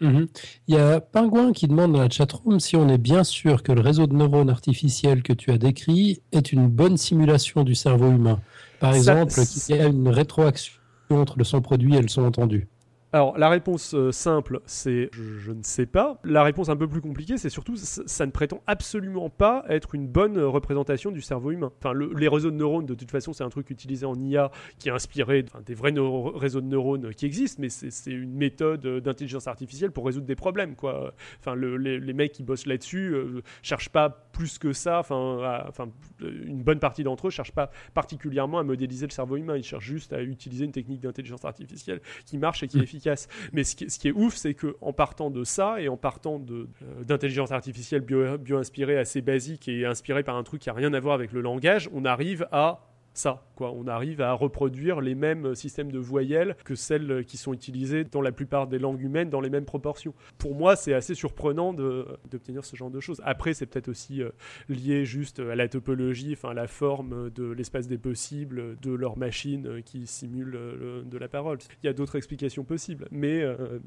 [0.00, 0.26] Mhm.
[0.68, 3.70] Il y a Pingouin qui demande dans la chatroom si on est bien sûr que
[3.70, 8.10] le réseau de neurones artificiels que tu as décrit est une bonne simulation du cerveau
[8.10, 8.40] humain.
[8.80, 12.68] Par exemple, qu'il y a une rétroaction entre le son produit et le son entendu.
[13.14, 16.18] Alors, la réponse euh, simple, c'est je, ne sais pas.
[16.24, 20.08] La réponse un peu plus compliquée, c'est surtout ça ne prétend absolument pas être une
[20.08, 21.70] bonne représentation du cerveau humain.
[21.78, 24.50] Enfin, les réseaux de neurones, de toute façon, c'est un truc utilisé en IA
[24.80, 25.94] qui est inspiré des vrais
[26.34, 30.74] réseaux de neurones qui existent, mais c'est une méthode d'intelligence artificielle pour résoudre des problèmes,
[30.74, 31.14] quoi.
[31.38, 34.98] Enfin, les, mecs qui bossent là-dessus ne euh, cherchent pas plus que ça.
[34.98, 35.88] Enfin, enfin
[36.20, 39.56] une bonne partie d'entre eux cherchent pas particulièrement à modéliser le cerveau humain.
[39.56, 43.03] Ils cherchent juste à utiliser une technique d'intelligence artificielle qui marche et qui est mmh.
[43.52, 46.66] Mais ce qui, est ouf, c'est qu'en partant de ça et en partant euh,
[47.04, 51.14] d'intelligence artificielle bio-inspirée assez basique et inspirée par un truc qui n'a rien à voir
[51.14, 53.46] avec le langage, on arrive à ça.
[53.56, 53.72] Quoi.
[53.72, 58.20] On arrive à reproduire les mêmes systèmes de voyelles que celles qui sont utilisées dans
[58.20, 60.14] la plupart des langues humaines dans les mêmes proportions.
[60.38, 63.20] Pour moi, c'est assez surprenant d'obtenir ce genre de choses.
[63.24, 64.30] Après, c'est peut-être aussi euh,
[64.68, 69.82] lié juste à la topologie, enfin la forme de l'espace des possibles de leur machine
[69.84, 71.58] qui simule euh, de la parole.
[71.82, 73.78] Il y a d'autres explications possibles, mais, euh,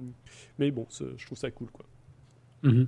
[0.58, 1.70] mais bon, je trouve ça cool.
[1.72, 1.86] Quoi.
[2.64, 2.88] Mm-hmm.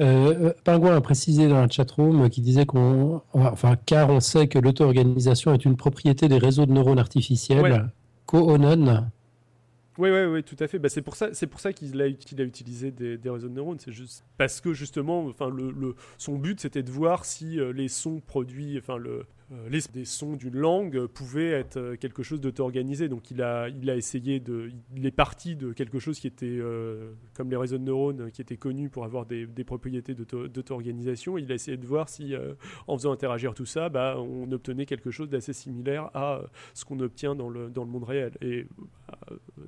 [0.00, 4.58] Euh, Pingouin a précisé dans la chatroom qui disait qu'on, enfin, car on sait que
[4.58, 7.78] l'auto-organisation est une propriété des réseaux de neurones artificiels, ouais.
[9.98, 10.78] Oui, oui, oui, tout à fait.
[10.78, 13.78] Bah, c'est pour ça, c'est pour ça qu'il a, utilisé des, réseaux de neurones.
[13.78, 17.72] C'est juste parce que justement, enfin, le, le son but c'était de voir si euh,
[17.72, 19.26] les sons produits, enfin le, euh,
[19.68, 23.08] les des sons d'une langue pouvaient être euh, quelque chose d'auto-organisé.
[23.08, 26.46] Donc il a, il a essayé de, il est parti de quelque chose qui était
[26.46, 31.38] euh, comme les réseaux de neurones, qui étaient connus pour avoir des, des propriétés d'auto-organisation.
[31.38, 32.34] Il a essayé de voir si,
[32.86, 36.42] en faisant interagir tout ça, bah, on obtenait quelque chose d'assez similaire à
[36.74, 38.32] ce qu'on obtient dans le, dans le monde réel.
[38.40, 38.66] Et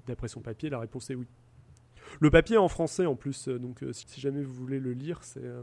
[0.07, 1.27] d'après son papier, la réponse est oui.
[2.21, 4.93] Le papier est en français en plus, euh, donc euh, si, jamais vous voulez le
[4.93, 5.63] lire, c'est euh,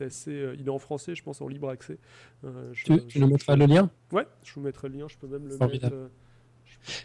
[0.00, 0.44] assez.
[0.58, 1.98] il est en français, je pense, en libre accès.
[2.42, 3.90] Je, tu, tu nous mettras le lien?
[4.12, 5.92] Ouais, je vous mettrai le lien, je peux même le mettre.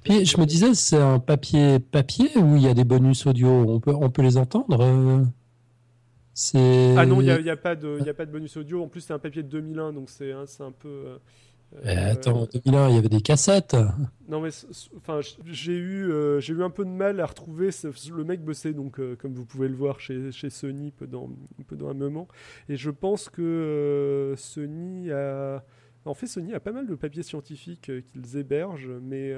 [0.03, 3.49] Puis je me disais, c'est un papier papier où il y a des bonus audio,
[3.49, 4.85] on peut, on peut les entendre Ah
[7.05, 8.83] non, il n'y a, y a, pas de, a pas de bonus audio.
[8.83, 11.17] En plus, c'est un papier de 2001, donc c'est hein, un peu.
[11.85, 13.75] Euh, attends, en 2001, il y avait des cassettes.
[14.27, 14.49] Non, mais
[14.97, 17.69] enfin, j'ai eu, euh, j'ai eu un peu de mal à retrouver.
[18.11, 21.29] le mec bossait, donc, euh, comme vous pouvez le voir, chez, chez Sony pendant,
[21.67, 22.27] pendant un moment.
[22.69, 25.63] Et je pense que Sony a.
[26.05, 29.33] En fait, Sony a pas mal de papiers scientifiques qu'ils hébergent, mais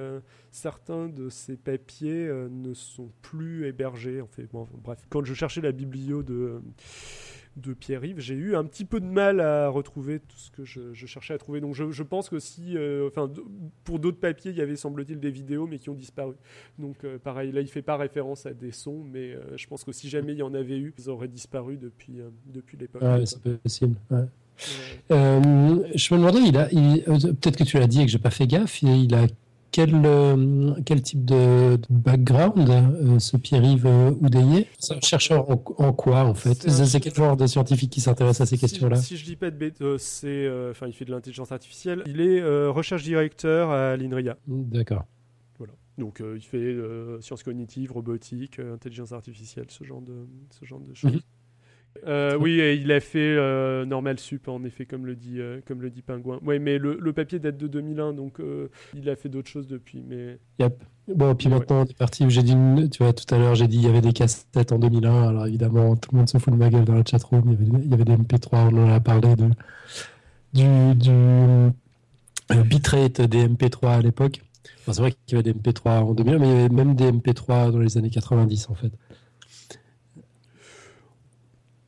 [0.50, 4.20] certains de ces papiers ne sont plus hébergés.
[4.20, 6.60] En fait, bon, bref, quand je cherchais la biblio de
[7.56, 10.94] de Pierre-Yves, j'ai eu un petit peu de mal à retrouver tout ce que je,
[11.06, 11.62] cherchais à trouver.
[11.62, 13.32] Donc je, pense que si, euh, enfin,
[13.84, 16.36] pour d'autres papiers, il y avait semble-t-il des vidéos, mais qui ont disparu.
[16.80, 19.84] Donc euh, pareil, là, il fait pas référence à des sons, mais euh, je pense
[19.84, 23.02] que si jamais il y en avait eu, ils auraient disparu depuis, depuis l'époque.
[23.02, 23.96] Ouais, c'est possible.
[25.10, 28.48] je me demandais, il a, peut-être que tu l'as dit et que j'ai pas fait
[28.48, 29.28] gaffe, il a
[29.76, 34.70] quel, euh, quel type de, background euh, ce Pierre-Yves euh, Oudéier?
[34.80, 36.70] C'est un chercheur en, quoi en fait?
[36.70, 38.96] C'est quel genre de scientifique qui s'intéresse à ces questions-là?
[38.96, 42.04] Si je dis pas de bête, c'est, enfin, il fait de l'intelligence artificielle.
[42.06, 44.38] Il est recherche directeur à l'INRIA.
[44.48, 45.04] D'accord.
[45.58, 45.74] Voilà.
[45.98, 46.78] Donc il fait
[47.20, 51.12] sciences cognitives, robotique, intelligence artificielle, ce genre de, ce genre de choses.
[51.12, 51.20] Mhm.
[52.06, 55.82] Euh, oui, il a fait euh, normal sup en effet, comme le dit, euh, comme
[55.82, 56.40] le dit Pingouin.
[56.44, 58.40] Ouais, mais le, papier date de 2001, donc
[58.94, 60.04] il a fait d'autres choses depuis.
[60.08, 60.84] Mais yep.
[61.08, 62.30] bon, puis maintenant on est parti.
[62.30, 62.56] J'ai dit,
[62.90, 65.30] tu vois, tout à l'heure j'ai dit il y avait des cassettes en 2001.
[65.30, 67.44] Alors évidemment, tout le monde se fout de ma gueule dans la chatroom.
[67.46, 68.70] Il y avait, il y avait des MP3.
[68.72, 69.50] On en a parlé de
[70.54, 74.42] du, du bitrate des MP3 à l'époque.
[74.86, 77.12] c'est vrai qu'il y avait des MP3 en 2001, mais il y avait même des
[77.12, 78.92] MP3 dans les années 90 en fait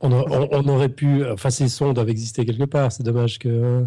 [0.00, 1.24] on, aurait pu.
[1.26, 2.92] Enfin, ces sons doivent exister quelque part.
[2.92, 3.84] C'est dommage que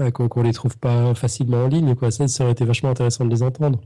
[0.00, 1.94] euh, qu'on les trouve pas facilement en ligne.
[1.94, 2.10] Quoi.
[2.10, 3.80] Ça, ça aurait été vachement intéressant de les entendre.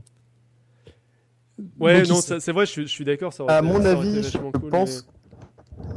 [1.79, 3.33] Ouais, non, c'est vrai, je suis, d'accord.
[3.47, 4.37] À mon avis, je
[4.69, 5.05] pense,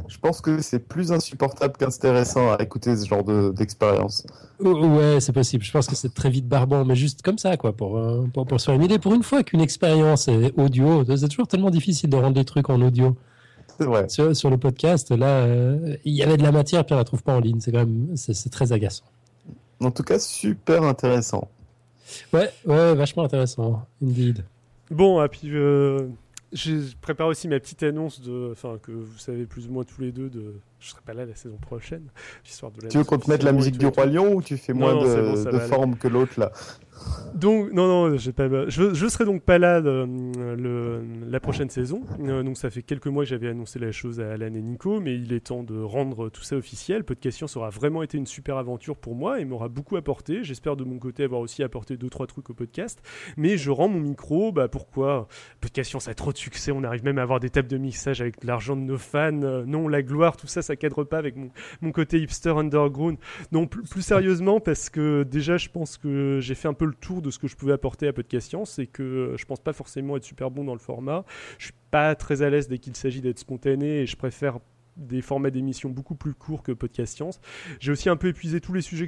[0.07, 4.25] je pense que c'est plus insupportable qu'intéressant à écouter ce genre d'expérience.
[4.59, 5.63] ouais, c'est possible.
[5.63, 8.45] Je pense que c'est très vite barbant, mais juste comme ça, quoi, pour, euh, pour,
[8.45, 8.99] pour se faire une idée.
[8.99, 12.69] Pour une fois qu'une expérience est audio, c'est toujours tellement difficile de rendre des trucs
[12.69, 13.15] en audio.
[13.83, 14.07] Vrai.
[14.09, 17.03] Sur, sur, le podcast, là, euh, il y avait de la matière, puis on la
[17.03, 17.59] trouve pas en ligne.
[17.59, 19.05] C'est quand même, c'est très agaçant.
[19.81, 21.49] En tout cas, super intéressant.
[22.31, 24.45] Ouais, ouais, vachement intéressant, indeed.
[24.91, 26.07] Bon, et puis euh,
[26.53, 30.01] j'ai préparé aussi ma petite annonce de, enfin que vous savez plus ou moins tous
[30.01, 32.09] les deux de, je serai pas là la saison prochaine.
[32.45, 34.73] Histoire de tu veux qu'on te mette la musique du roi lion ou tu fais
[34.73, 36.51] moins de, de forme que l'autre là?
[37.33, 42.01] Donc, non, non, j'ai pas, je, je serai donc pas là le, la prochaine saison.
[42.21, 45.01] Euh, donc, ça fait quelques mois que j'avais annoncé la chose à Alan et Nico,
[45.01, 47.03] mais il est temps de rendre tout ça officiel.
[47.03, 50.43] Podcast aura vraiment été une super aventure pour moi et m'aura beaucoup apporté.
[50.43, 53.01] J'espère de mon côté avoir aussi apporté deux trois trucs au podcast.
[53.35, 55.27] Mais je rends mon micro, bah pourquoi?
[55.59, 58.21] Podcast ça a trop de succès, on arrive même à avoir des tables de mixage
[58.21, 59.41] avec l'argent de nos fans.
[59.43, 63.17] Euh, non, la gloire, tout ça, ça cadre pas avec mon, côté hipster underground.
[63.51, 67.21] Non, plus, sérieusement, parce que déjà, je pense que j'ai fait un peu le tour
[67.21, 70.17] de ce que je pouvais apporter à Podcast Science et que je pense pas forcément
[70.17, 71.23] être super bon dans le format.
[71.57, 74.59] Je suis pas très à l'aise dès qu'il s'agit d'être spontané et je préfère
[74.97, 77.39] des formats d'émissions beaucoup plus courts que Podcast Science.
[77.79, 79.07] J'ai aussi un peu épuisé tous les sujets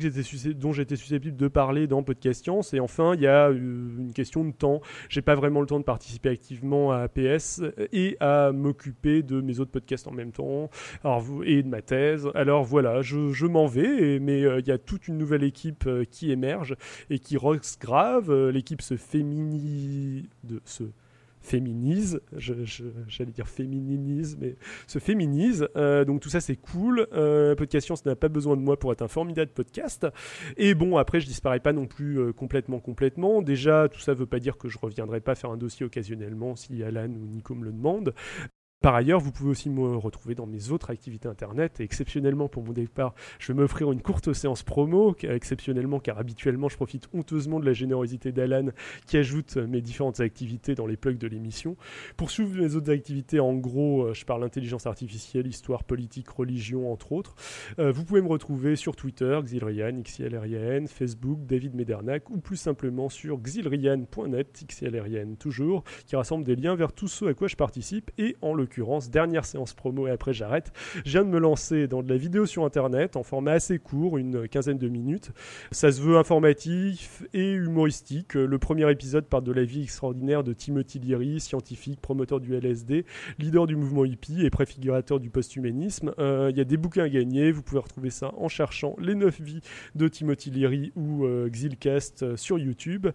[0.53, 2.73] dont j'étais susceptible de parler dans Podcast Science.
[2.73, 4.81] Et enfin, il y a euh, une question de temps.
[5.09, 9.59] J'ai pas vraiment le temps de participer activement à PS et à m'occuper de mes
[9.59, 10.69] autres podcasts en même temps
[11.03, 12.29] alors, et de ma thèse.
[12.35, 16.03] Alors voilà, je, m'en vais, mais euh, il y a toute une nouvelle équipe euh,
[16.03, 16.75] qui émerge
[17.09, 18.49] et qui rocks grave.
[18.49, 20.25] L'équipe se féminise...
[20.43, 20.83] De, se
[21.47, 25.67] féminise, j'allais dire fémininise, mais se féminise.
[25.75, 27.07] Euh, donc tout ça c'est cool.
[27.13, 30.05] Euh, podcast Science n'a pas besoin de moi pour être un formidable podcast.
[30.57, 33.41] Et bon, après je disparais pas non plus euh, complètement, complètement.
[33.41, 36.83] Déjà, tout ça veut pas dire que je reviendrai pas faire un dossier occasionnellement si
[36.83, 38.13] Alan ou Nico me le demandent.
[38.79, 41.79] Par ailleurs, vous pouvez aussi me retrouver dans mes autres activités internet.
[41.79, 45.15] Et exceptionnellement, pour mon départ, je vais m'offrir une courte séance promo.
[45.23, 48.67] Exceptionnellement, car habituellement, je profite honteusement de la générosité d'Alan
[49.07, 51.75] qui ajoute mes différentes activités dans les plugs de l'émission.
[52.17, 56.91] Pour suivre mes autres activités, en gros, euh, je parle intelligence artificielle, histoire, politique, religion,
[56.91, 57.33] entre autres.
[57.79, 63.09] Euh, vous pouvez me retrouver sur Twitter, Xilrian, XILRIAN, Facebook, David Medernac, ou plus simplement
[63.09, 68.11] sur xilrian.net, XILRIAN toujours, qui rassemble des liens vers tous ceux à quoi je participe
[68.19, 68.66] et en le
[69.09, 70.71] dernière séance promo et après j'arrête.
[71.05, 74.17] Je viens de me lancer dans de la vidéo sur internet en format assez court,
[74.17, 75.31] une quinzaine de minutes.
[75.71, 78.33] Ça se veut informatif et humoristique.
[78.33, 83.05] Le premier épisode parle de la vie extraordinaire de Timothy Leary, scientifique, promoteur du LSD,
[83.39, 86.13] leader du mouvement hippie et préfigurateur du posthumanisme.
[86.19, 89.15] Euh, il y a des bouquins à gagner, vous pouvez retrouver ça en cherchant Les
[89.15, 89.61] 9 vies
[89.95, 93.07] de Timothy Leary ou euh, Xilcast euh, sur YouTube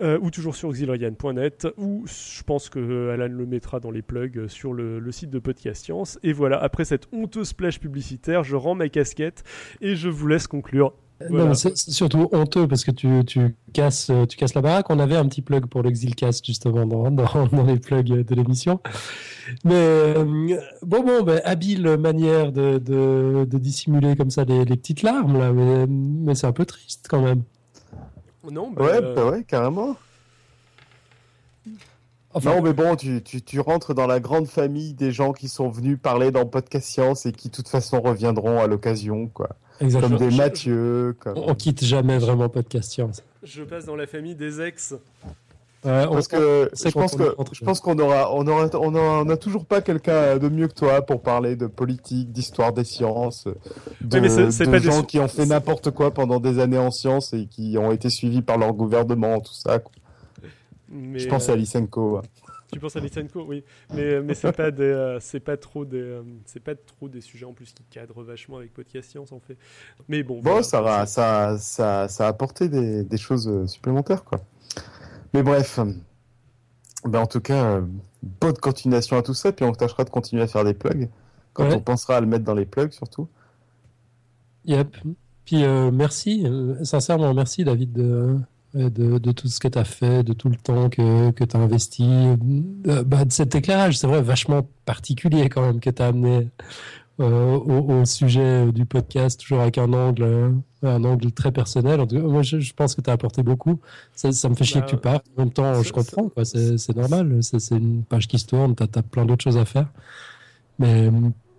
[0.00, 4.72] ou toujours sur xilrian.net ou je pense que Alan le mettra dans les plugs sur
[4.72, 6.18] le le, site de Podcast Science.
[6.22, 9.44] Et voilà, après cette honteuse splash publicitaire, je rends ma casquette
[9.80, 10.94] et je vous laisse conclure.
[11.30, 14.90] Non, c'est surtout honteux parce que tu, tu, casses, tu casses la baraque.
[14.90, 18.80] On avait un petit plug pour l'Exilcast justement dans, dans, les plugs de l'émission.
[19.64, 20.24] Mais euh,
[20.82, 25.38] bon, bon, ben, habile manière de, de, de, dissimuler comme ça les, les petites larmes,
[25.38, 27.42] là, mais, mais c'est un peu triste quand même.
[28.50, 29.96] Non, bah, ouais, euh, bah ouais, carrément
[32.42, 35.68] non, mais bon, tu, tu, tu, rentres dans la grande famille des gens qui sont
[35.68, 39.50] venus parler dans Podcast Science et qui, de toute façon, reviendront à l'occasion, quoi.
[39.78, 41.16] Comme des Mathieu.
[41.20, 41.36] Comme...
[41.36, 43.22] On, quitte jamais vraiment Podcast Science.
[43.42, 44.94] Je passe dans la famille des ex.
[45.82, 49.36] Parce que je pense que je pense qu'on aura on aura on a, on a
[49.36, 53.48] toujours pas quelqu'un de mieux que toi pour parler de politique, d'histoire des sciences,
[54.00, 57.46] de, mais de gens qui ont fait n'importe quoi pendant des années en sciences et
[57.46, 59.80] qui ont été suivis par leur gouvernement, tout ça.
[59.80, 59.92] Quoi
[60.92, 62.20] je pense à euh, Lysenko.
[62.72, 66.00] Tu penses à Lysenko, oui, mais mais c'est pas des euh, c'est pas trop des
[66.00, 69.40] euh, c'est pas trop des sujets en plus qui cadrent vachement avec podcast science en
[69.40, 69.56] fait.
[70.08, 70.40] Mais bon.
[70.40, 74.40] Bon, ça va, ça ça ça a apporté des, des choses supplémentaires quoi.
[75.34, 75.80] Mais bref,
[77.04, 77.82] ben en tout cas,
[78.22, 81.08] bonne continuation à tout ça, puis on tâchera de continuer à faire des plugs
[81.52, 83.28] quand on pensera à le mettre dans les plugs surtout.
[84.64, 84.96] Yep.
[85.44, 86.46] Puis merci,
[86.84, 88.38] sincèrement merci David de,
[88.74, 91.56] de, de, tout ce que tu as fait, de tout le temps que, que tu
[91.56, 96.02] as investi, de, bah, de cet éclairage, c'est vrai, vachement particulier quand même que tu
[96.02, 96.48] as amené
[97.20, 100.50] euh, au, au, sujet du podcast, toujours avec un angle, euh,
[100.82, 102.00] un angle très personnel.
[102.00, 103.78] En tout cas, moi, je, je pense que tu as apporté beaucoup.
[104.14, 105.26] Ça, ça me fait chier bah, que tu partes.
[105.36, 107.38] En même temps, je comprends, c'est normal.
[107.42, 109.88] C'est une page qui se tourne, tu as, plein d'autres choses à faire.
[110.78, 111.10] Mais.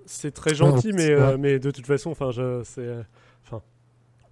[0.06, 2.32] C'est très gentil, mais, euh, mais de toute façon, enfin,
[2.64, 3.06] c'est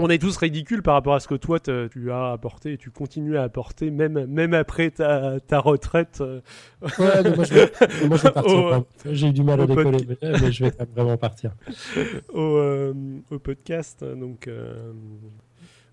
[0.02, 2.92] on est tous ridicules par rapport à ce que toi tu as apporté et tu
[2.92, 6.20] continues à apporter même même après ta, ta retraite.
[6.22, 6.42] Euh.
[6.82, 8.84] Ouais, moi je vais, moi, je vais partir.
[9.06, 11.54] J'ai eu du mal à décoller, mais, je vais vraiment partir.
[12.34, 12.94] Au, euh,
[13.30, 14.48] au podcast, donc.
[14.48, 14.92] Euh,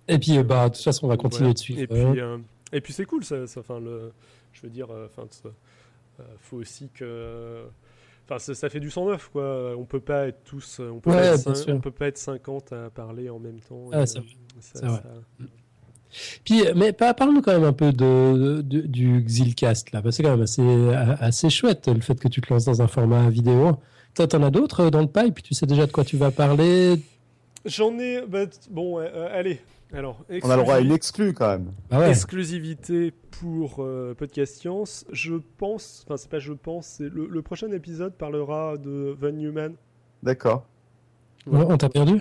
[0.08, 1.82] et puis bah de toute façon on va continuer de suivre.
[2.72, 4.12] Et puis c'est cool ça, enfin le,
[4.52, 5.24] je veux dire, enfin
[6.38, 7.64] faut aussi que
[8.28, 9.74] Enfin, ça, ça fait du 109, quoi.
[9.78, 10.80] On peut pas être tous.
[10.80, 13.88] On peut, Ouais, pas, être on peut pas être 50 à parler en même temps.
[13.92, 14.28] Ah, c'est euh, vrai.
[14.60, 15.00] ça- vrai.
[15.02, 15.44] ça-
[16.44, 20.30] Puis, mais pa- parle-nous quand même un peu de, de- du Xilcast là, c'est quand
[20.30, 20.62] même assez,
[21.20, 23.76] assez chouette le fait que tu te lances dans un format vidéo.
[24.14, 27.00] Toi, t'en as d'autres dans le pipe, tu sais déjà de quoi tu vas parler?
[27.64, 28.22] J'en ai.
[28.26, 29.60] bah, bon, euh, allez.
[29.92, 31.72] Alors, On a le droit à une exclue quand même.
[31.90, 32.10] Ouais.
[32.10, 35.06] exclusivité pour euh, Podcast Science.
[35.12, 36.04] Je pense.
[36.06, 37.00] Enfin, c'est pas je pense.
[37.00, 39.72] Le, le prochain épisode parlera de Van Newman.
[40.22, 40.66] D'accord.
[41.50, 42.20] On on t'a perdu?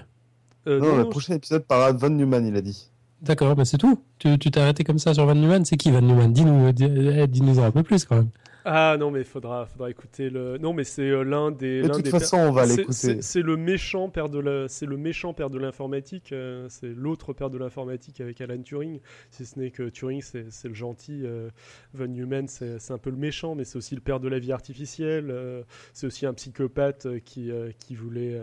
[0.67, 2.89] Euh, non, non, le non, prochain épisode parlera de Von Newman, il a dit.
[3.21, 3.99] D'accord, bah c'est tout.
[4.19, 5.65] Tu t'es arrêté comme ça sur Van Neumann?
[5.65, 6.31] C'est qui Van Neumann?
[6.31, 8.29] Dis-nous dis, eh, dis-nous un peu plus quand même.
[8.69, 10.57] Ah non, mais faudra, faudra écouter le.
[10.57, 11.83] Non, mais c'est euh, l'un des.
[11.83, 13.21] De toute des façon, on va l'écouter.
[13.21, 16.33] C'est le méchant père de la, c'est le méchant père de l'informatique.
[16.33, 18.99] euh, c'est l'autre père de l'informatique avec Alan Turing.
[19.31, 21.21] Si ce n'est que Turing, c'est le gentil.
[21.23, 21.49] euh,
[21.93, 24.51] Von Neumann, c'est un peu le méchant, mais c'est aussi le père de la vie
[24.51, 25.31] artificielle.
[25.31, 25.63] euh,
[25.93, 27.49] c'est aussi un psychopathe qui
[27.79, 28.37] qui voulait,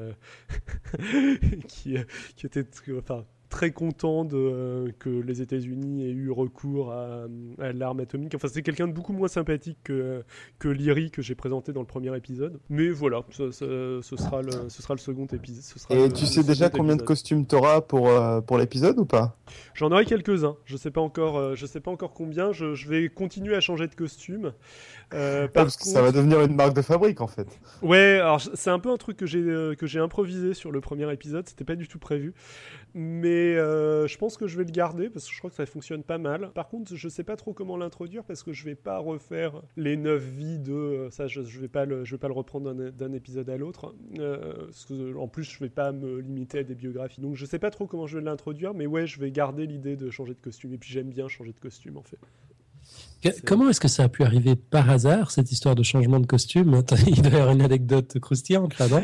[1.68, 1.97] qui
[2.37, 2.64] qui était,
[2.97, 7.26] enfin très content de, euh, que les États-Unis aient eu recours à,
[7.61, 8.34] à l'arme atomique.
[8.34, 10.24] Enfin, c'est quelqu'un de beaucoup moins sympathique que,
[10.59, 12.59] que Lyri que j'ai présenté dans le premier épisode.
[12.68, 15.62] Mais voilà, ce, sera le, ce sera le second épisode.
[15.90, 19.36] Et le- tu sais déjà combien de costumes t'auras pour, euh, pour l'épisode ou pas?
[19.74, 20.57] J'en aurai quelques-uns.
[20.64, 21.36] Je sais pas encore.
[21.38, 22.53] euh, je sais pas encore combien.
[22.53, 24.53] Je, je vais continuer à changer de costume.
[25.12, 27.47] Euh, Ah, par Parce que ça va devenir une marque de fabrique en fait.
[27.82, 29.45] Ouais, alors c'est un peu un truc que j'ai
[29.78, 32.32] que j'ai improvisé sur le premier épisode, c'était pas du tout prévu,
[32.95, 35.66] mais euh, je pense que je vais le garder parce que je crois que ça
[35.66, 36.51] fonctionne pas mal.
[36.55, 39.97] Par contre, je sais pas trop comment l'introduire parce que je vais pas refaire les
[39.97, 42.72] 9 vies de euh, ça, je, je vais pas le je vais pas le reprendre
[42.72, 43.95] d'un épisode à l'autre.
[44.18, 44.68] Euh,
[45.16, 47.86] en plus, je vais pas me limiter à des biographies, donc je sais pas trop
[47.86, 50.78] comment je vais l'introduire, mais ouais, je vais garder l'idée de changer de costume et
[50.78, 52.18] puis j'aime bien changer de costume en fait.
[53.47, 56.83] Comment est-ce que ça a pu arriver par hasard cette histoire de changement de costume
[57.07, 59.03] Il doit y avoir une anecdote croustillante là, non?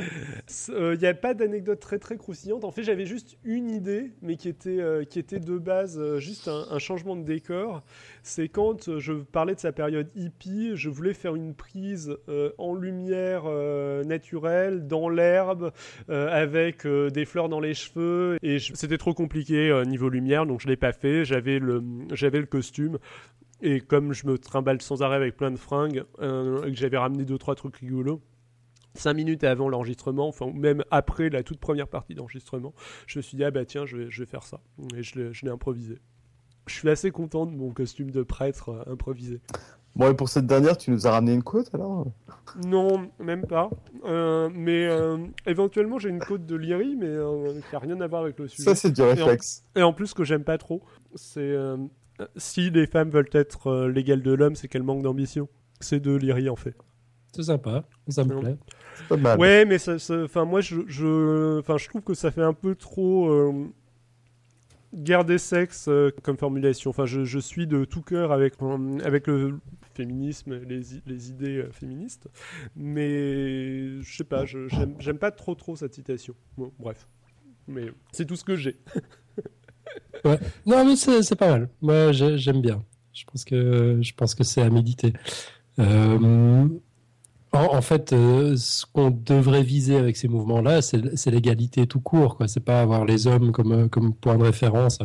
[0.68, 2.64] Il n'y a pas d'anecdote très très croustillante.
[2.64, 6.18] En fait, j'avais juste une idée, mais qui était, euh, qui était de base euh,
[6.18, 7.82] juste un, un changement de décor.
[8.22, 12.50] C'est quand euh, je parlais de sa période hippie, je voulais faire une prise euh,
[12.58, 15.72] en lumière euh, naturelle, dans l'herbe,
[16.10, 18.36] euh, avec euh, des fleurs dans les cheveux.
[18.42, 21.24] Et je- c'était trop compliqué euh, niveau lumière, donc je l'ai pas fait.
[21.24, 22.98] J'avais le, j'avais le costume.
[23.62, 26.96] Et comme je me trimballe sans arrêt avec plein de fringues, euh, et que j'avais
[26.96, 28.20] ramené deux trois trucs rigolos,
[28.94, 32.74] cinq minutes avant l'enregistrement, enfin ou même après la toute première partie d'enregistrement,
[33.06, 34.60] je me suis dit ah bah tiens je vais, je vais faire ça
[34.96, 35.98] et je l'ai, improvisé.
[36.66, 39.40] Je suis assez content de mon costume de prêtre euh, improvisé.
[39.96, 42.06] Bon, et pour cette dernière, tu nous as ramené une côte alors?
[42.64, 43.70] Non, même pas.
[44.04, 47.16] Euh, mais euh, éventuellement j'ai une côte de Lyri, mais
[47.68, 48.62] qui a rien à voir avec le sujet.
[48.62, 49.64] Ça, c'est du réflexe.
[49.74, 50.82] Et en plus, ce que j'aime pas trop,
[51.16, 51.56] c'est
[52.36, 55.48] si les femmes veulent être euh, l'égale de l'homme, c'est qu'elles manquent d'ambition.
[55.80, 56.74] C'est de Lyri en fait.
[57.32, 58.56] C'est sympa, ça me plaît.
[58.94, 59.38] C'est pas mal.
[59.38, 62.52] Ouais, mais ça, ça- enfin moi je, je, enfin je trouve que ça fait un
[62.54, 63.68] peu trop euh,
[64.94, 66.90] guerre des sexes euh, comme formulation.
[66.90, 69.60] Enfin, je, je suis de tout cœur avec euh, avec le
[69.94, 72.28] féminisme, les, les idées euh, féministes,
[72.76, 76.34] mais je sais pas, je- j'aime j'aime pas trop trop cette citation.
[76.56, 77.06] Bon, bref,
[77.68, 78.76] mais c'est tout ce que j'ai.
[80.66, 81.68] Non, mais c'est pas mal.
[81.80, 82.82] Moi, j'ai- j'aime bien.
[83.12, 85.12] Je pense que je pense que c'est à méditer.
[85.78, 86.66] Euh,
[87.52, 92.36] en, en fait, euh, ce qu'on devrait viser avec ces mouvements-là, c'est l'égalité tout court.
[92.46, 94.98] C'est pas avoir les hommes comme euh, comme point de référence.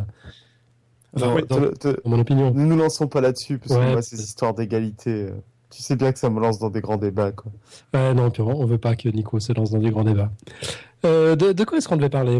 [1.15, 2.53] Enfin, Non, dans, te- te- dans mon opinion.
[2.53, 5.29] Ne nous lançons pas là-dessus, parce que Ouais, moi, ces histoires d'égalité,
[5.71, 7.31] tu sais bien que ça me lance dans des grands débats.
[7.31, 7.51] Quoi.
[7.93, 10.31] Ouais, non, puis on on veut pas que Nico se lance dans des grands débats.
[11.05, 12.39] Euh, de, de quoi est-ce qu'on devait parler?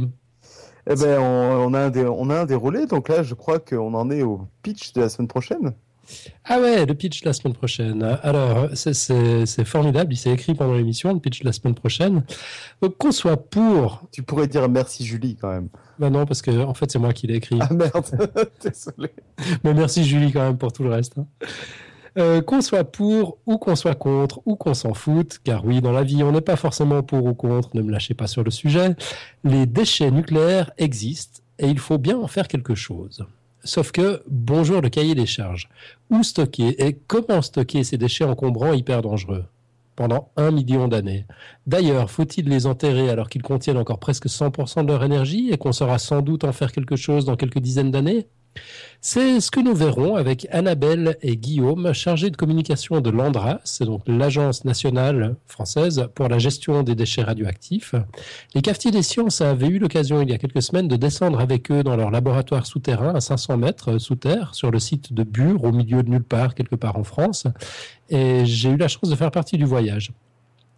[0.90, 3.94] Eh ben, on, on a un on a un déroulé, donc là, je crois qu'on
[3.94, 5.74] en est au pitch de la semaine prochaine.
[6.48, 8.04] Ah ouais, le pitch de la semaine prochaine.
[8.22, 12.24] Alors, c'est- formidable, il s'est écrit pendant l'émission, le pitch de la semaine prochaine.
[12.84, 14.04] Donc, qu'on soit pour...
[14.12, 15.70] Tu pourrais dire merci Julie quand même.
[15.98, 17.58] Bah non, parce que en fait, c'est moi qui l'ai écrit.
[17.60, 18.06] Ah merde,
[18.64, 19.10] désolé.
[19.64, 21.18] Mais merci Julie quand même pour tout le reste.
[21.18, 21.26] hein.
[22.18, 25.92] Euh, qu'on soit pour ou qu'on soit contre ou qu'on s'en foute, car oui, dans
[25.92, 28.52] la vie, on n'est pas forcément pour ou contre, ne me lâchez pas sur le
[28.52, 28.96] sujet,
[29.44, 33.26] les déchets nucléaires existent et il faut bien en faire quelque chose.
[33.66, 35.68] Sauf que, bonjour le cahier des charges.
[36.10, 39.46] Où stocker et comment stocker ces déchets encombrants hyper dangereux?
[39.98, 41.26] Pendant un million d'années
[41.68, 45.72] D'ailleurs, faut-il les enterrer alors qu'ils contiennent encore presque 100% de leur énergie et qu'on
[45.72, 48.28] saura sans doute en faire quelque chose dans quelques dizaines d'années?
[49.08, 53.86] C'est ce que nous verrons avec Annabelle et Guillaume, chargés de communication de l'ANDRA, c'est
[53.86, 57.94] donc l'Agence nationale française pour la gestion des déchets radioactifs.
[58.56, 61.70] Les cafetiers des sciences avaient eu l'occasion il y a quelques semaines de descendre avec
[61.70, 65.64] eux dans leur laboratoire souterrain à 500 mètres sous terre, sur le site de Bure,
[65.64, 67.46] au milieu de nulle part, quelque part en France.
[68.10, 70.14] Et j'ai eu la chance de faire partie du voyage.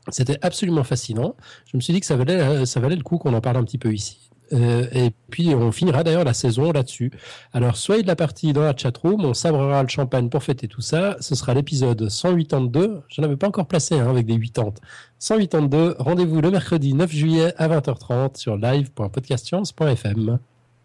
[0.09, 1.35] C'était absolument fascinant.
[1.71, 3.63] Je me suis dit que ça valait, ça valait le coup qu'on en parle un
[3.63, 4.26] petit peu ici.
[4.53, 7.11] Euh, et puis on finira d'ailleurs la saison là-dessus.
[7.53, 10.81] Alors soyez de la partie dans la chatroom, on sabrera le champagne pour fêter tout
[10.81, 11.17] ça.
[11.19, 13.01] Ce sera l'épisode 182.
[13.07, 14.73] Je n'avais pas encore placé hein, avec des 80.
[15.19, 15.95] 182.
[15.99, 20.39] Rendez-vous le mercredi 9 juillet à 20h30 sur live.podcastscience.fm.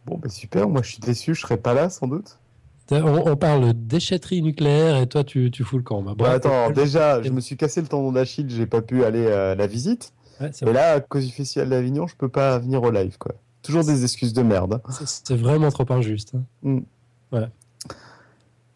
[0.06, 0.68] Bon, bah super.
[0.68, 1.34] Moi, je suis déçu.
[1.34, 2.38] Je serai pas là, sans doute.
[2.90, 6.02] On, parle déchetterie nucléaire et toi, tu, tu fous le camp.
[6.02, 8.50] Bah, attends, déjà, je me suis cassé le tendon d'Achille.
[8.50, 10.12] J'ai pas pu aller à la visite.
[10.40, 13.34] et là, à cause du Festival d'Avignon, je peux pas venir au live, quoi.
[13.62, 14.80] Toujours des excuses de merde.
[15.06, 16.34] C'est vraiment trop injuste.
[16.34, 16.42] Hein.
[16.62, 16.80] Mm.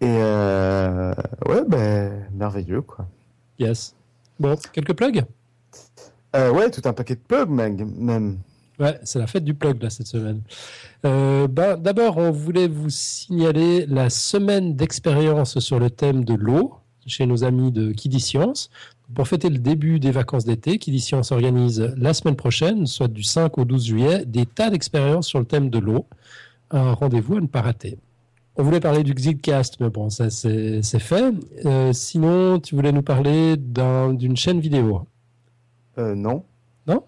[0.01, 1.15] Et euh,
[1.47, 3.07] ouais, ben merveilleux quoi.
[3.59, 3.95] Yes.
[4.39, 5.25] Bon, quelques plugs?
[6.35, 8.39] Euh, Ouais, tout un paquet de plugs même.
[8.79, 10.43] Ouais, c'est la fête du plug là cette semaine.
[11.07, 16.75] Euh, bah, D'abord, on voulait vous signaler la semaine d'expérience sur le thème de l'eau
[17.07, 18.69] chez nos amis de Kidi Science.
[19.15, 23.23] Pour fêter le début des vacances d'été, Kidi Science organise la semaine prochaine, soit du
[23.23, 26.07] 5 au 12 juillet, des tas d'expériences sur le thème de l'eau.
[26.71, 27.99] Un rendez-vous à ne pas rater.
[28.57, 31.33] On voulait parler du Xidcast, mais bon, ça c'est fait.
[31.65, 35.07] Euh, sinon, tu voulais nous parler d'une chaîne vidéo
[35.99, 36.43] euh, Non.
[36.87, 37.05] Non?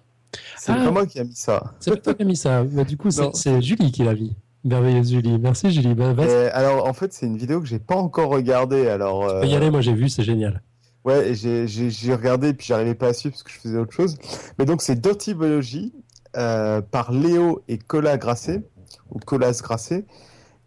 [0.56, 0.90] C'est pas ah.
[0.90, 1.74] moi qui a mis ça.
[1.80, 2.64] C'est pas toi qui a mis ça.
[2.70, 4.36] Mais du coup, c'est Julie qui l'a mis.
[4.62, 5.38] Merveilleuse Julie.
[5.38, 5.94] Merci Julie.
[5.94, 6.14] Bah,
[6.52, 8.86] alors en fait, c'est une vidéo que j'ai pas encore regardée.
[8.86, 9.26] Alors.
[9.26, 10.62] Tu peux y aller, moi j'ai vu, c'est génial.
[11.08, 14.18] Ouais, j'ai regardé et puis j'arrivais pas à suivre parce que je faisais autre chose.
[14.58, 15.94] Mais donc c'est Dirty Biology
[16.36, 18.62] euh, par Léo et Colas Grasset
[19.10, 20.04] ou Colas Grasset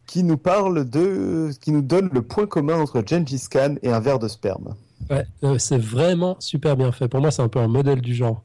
[0.08, 4.00] qui nous parle de, qui nous donne le point commun entre Gengis Khan et un
[4.00, 4.74] verre de sperme.
[5.12, 7.08] Ouais, euh, c'est vraiment super bien fait.
[7.08, 8.44] Pour moi, c'est un peu un modèle du genre.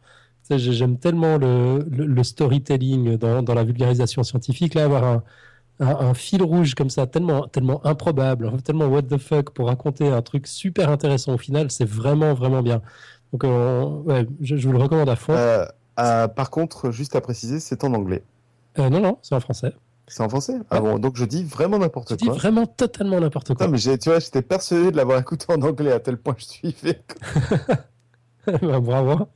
[0.51, 5.23] J'aime tellement le, storytelling dans, dans, la vulgarisation scientifique, là, avoir un,
[5.81, 10.23] un, fil rouge comme ça, tellement, tellement improbable, tellement what the fuck pour raconter un
[10.23, 12.81] truc super intéressant au final, c'est vraiment, vraiment bien.
[13.33, 15.35] Donc, euh, ouais, je, vous le recommande à fond.
[15.35, 15.67] Euh,
[15.99, 18.23] euh, par contre, juste à préciser, c'est en anglais.
[18.79, 19.73] non, non, c'est en français.
[20.09, 20.55] C'est en français?
[20.71, 22.17] Ah bon, donc je dis vraiment n'importe quoi.
[22.21, 23.67] Je dis vraiment totalement n'importe quoi.
[23.67, 26.43] Non, mais tu vois, j'étais persuadé de l'avoir écouté en anglais à tel point que
[26.43, 27.03] je suivais.
[28.47, 29.29] bah, bravo.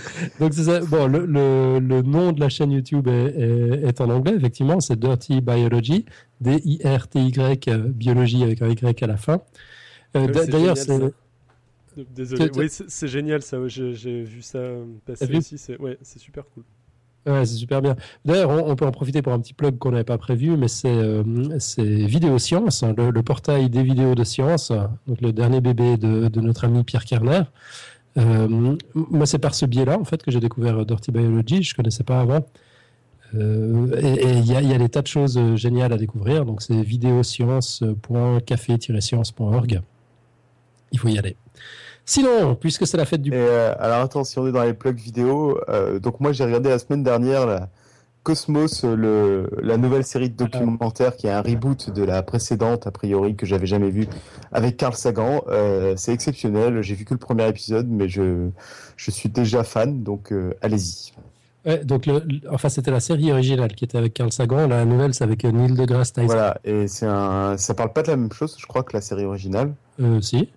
[0.40, 0.80] Donc c'est ça.
[0.80, 5.40] Bon, le, le, nom de la chaîne YouTube est, est, en anglais, effectivement, c'est Dirty
[5.40, 6.04] Biology,
[6.40, 9.40] D-I-R-T-Y, euh, biologie avec un Y à la fin.
[10.16, 11.00] Euh, D'ailleurs, c'est.
[12.14, 14.60] Désolé, oui, c'est génial ça, j'ai vu ça
[15.04, 16.64] passer aussi, c'est ouais, super cool.
[17.26, 17.96] Ouais, c'est super bien.
[18.24, 20.88] D'ailleurs, on, peut en profiter pour un petit plug qu'on n'avait pas prévu, mais c'est
[20.88, 21.22] euh,
[21.78, 24.72] Vidéo Science, hein, le, portail des vidéos de science,
[25.06, 27.42] donc le dernier bébé de, de notre ami Pierre Kerner.
[28.18, 31.62] Euh, moi, c'est par ce biais-là, en fait, que j'ai découvert Dirty Biology.
[31.62, 32.44] Je connaissais pas avant.
[33.34, 36.44] Euh, et il y, a des tas de choses géniales à découvrir.
[36.44, 39.80] Donc, c'est vidéoscience.café-science.org.
[40.92, 41.36] Il faut y aller.
[42.04, 43.30] Sinon, puisque c'est la fête du.
[43.32, 45.58] Euh, alors, attends, si on est dans les plugs vidéo,
[46.02, 47.70] donc moi, j'ai regardé la semaine dernière la
[48.22, 52.90] Cosmos, le, la nouvelle série de documentaires qui est un reboot de la précédente, a
[52.90, 54.06] priori, que j'avais jamais vu,
[54.52, 55.42] avec Carl Sagan.
[55.48, 56.82] Euh, c'est exceptionnel.
[56.82, 58.48] J'ai vu que le premier épisode, mais je,
[58.96, 61.12] je suis déjà fan, donc euh, allez-y.
[61.64, 65.14] Ouais, donc le, enfin c'était la série originale qui était avec Carl Sagan, la nouvelle
[65.14, 66.26] c'est avec Neil deGrasse Tyson.
[66.26, 69.00] Voilà, et c'est un, ça parle pas de la même chose, je crois que la
[69.00, 69.72] série originale.
[70.00, 70.48] Euh, si.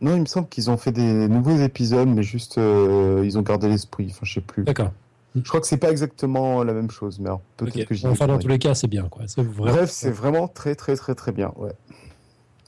[0.00, 3.42] Non, il me semble qu'ils ont fait des nouveaux épisodes, mais juste euh, ils ont
[3.42, 4.06] gardé l'esprit.
[4.10, 4.62] Enfin, je sais plus.
[4.62, 4.92] D'accord.
[5.36, 8.38] Je crois que c'est pas exactement la même chose, mais peut-être que j'y Enfin, dans
[8.38, 9.24] tous les cas, c'est bien, quoi.
[9.36, 11.72] Bref, c'est vraiment très, très, très, très bien, ouais.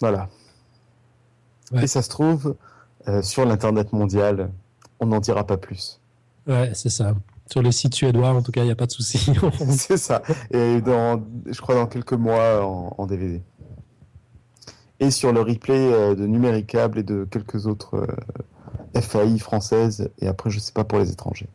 [0.00, 0.28] Voilà.
[1.82, 2.56] Et ça se trouve
[3.08, 4.50] euh, sur l'internet mondial.
[5.00, 6.00] On n'en dira pas plus.
[6.46, 7.14] Ouais, c'est ça.
[7.46, 9.32] Sur les sites suédois, en tout cas, il n'y a pas de souci.
[9.70, 10.22] c'est ça.
[10.50, 13.42] Et dans, je crois dans quelques mois en, DVD.
[15.00, 17.94] Et sur le replay euh, de Numéricable et de quelques autres
[18.96, 20.10] euh, FAI françaises.
[20.20, 21.48] Et après, je sais pas pour les étrangers.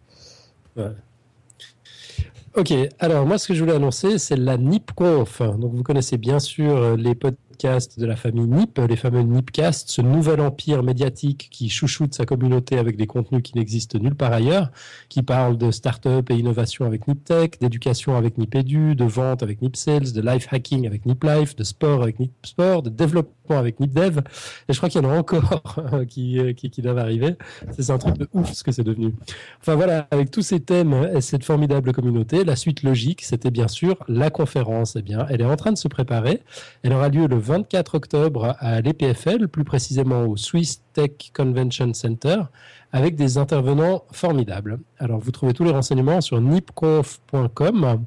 [2.55, 5.41] Ok, alors moi ce que je voulais annoncer c'est la NIPConf.
[5.57, 10.01] Donc vous connaissez bien sûr les podcasts de la famille NIP, les fameux NIPcast, ce
[10.01, 14.69] nouvel empire médiatique qui chouchoute sa communauté avec des contenus qui n'existent nulle part ailleurs,
[15.09, 20.11] qui parle de start-up et innovation avec NipTech, d'éducation avec NipEdu, de vente avec NipSales,
[20.11, 24.19] de life hacking avec NipLife, de sport avec NipSport, de développement avec NipDev.
[24.67, 25.63] Et je crois qu'il y en a encore
[26.09, 27.35] qui, qui, qui, doivent arriver.
[27.77, 29.13] C'est un truc de ouf ce que c'est devenu.
[29.61, 33.67] Enfin voilà, avec tous ces thèmes et cette formidable communauté, la suite logique, c'était bien
[33.67, 34.95] sûr la conférence.
[34.95, 36.41] Eh bien, elle est en train de se préparer.
[36.83, 42.43] Elle aura lieu le 24 octobre à l'EPFL, plus précisément au Swiss Tech Convention Center,
[42.91, 44.79] avec des intervenants formidables.
[44.99, 48.05] Alors, vous trouvez tous les renseignements sur nipconf.com.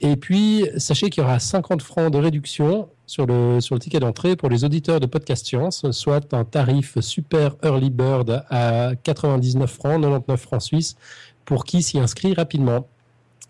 [0.00, 4.00] Et puis, sachez qu'il y aura 50 francs de réduction sur le, sur le ticket
[4.00, 9.70] d'entrée pour les auditeurs de Podcast Science, soit un tarif super early bird à 99
[9.70, 10.96] francs, 99 francs suisses,
[11.44, 12.86] pour qui s'y inscrit rapidement.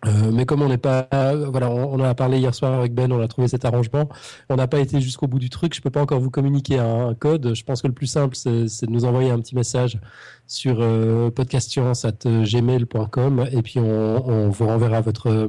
[0.07, 1.07] Euh, mais comme on n'est pas,
[1.51, 4.09] voilà, on, on, a parlé hier soir avec Ben, on a trouvé cet arrangement.
[4.49, 5.75] On n'a pas été jusqu'au bout du truc.
[5.75, 7.55] Je peux pas encore vous communiquer un, code.
[7.55, 9.99] Je pense que le plus simple, c'est de nous envoyer un petit message
[10.47, 15.49] sur euh, podcastscience@gmail.com et puis on, on, vous renverra votre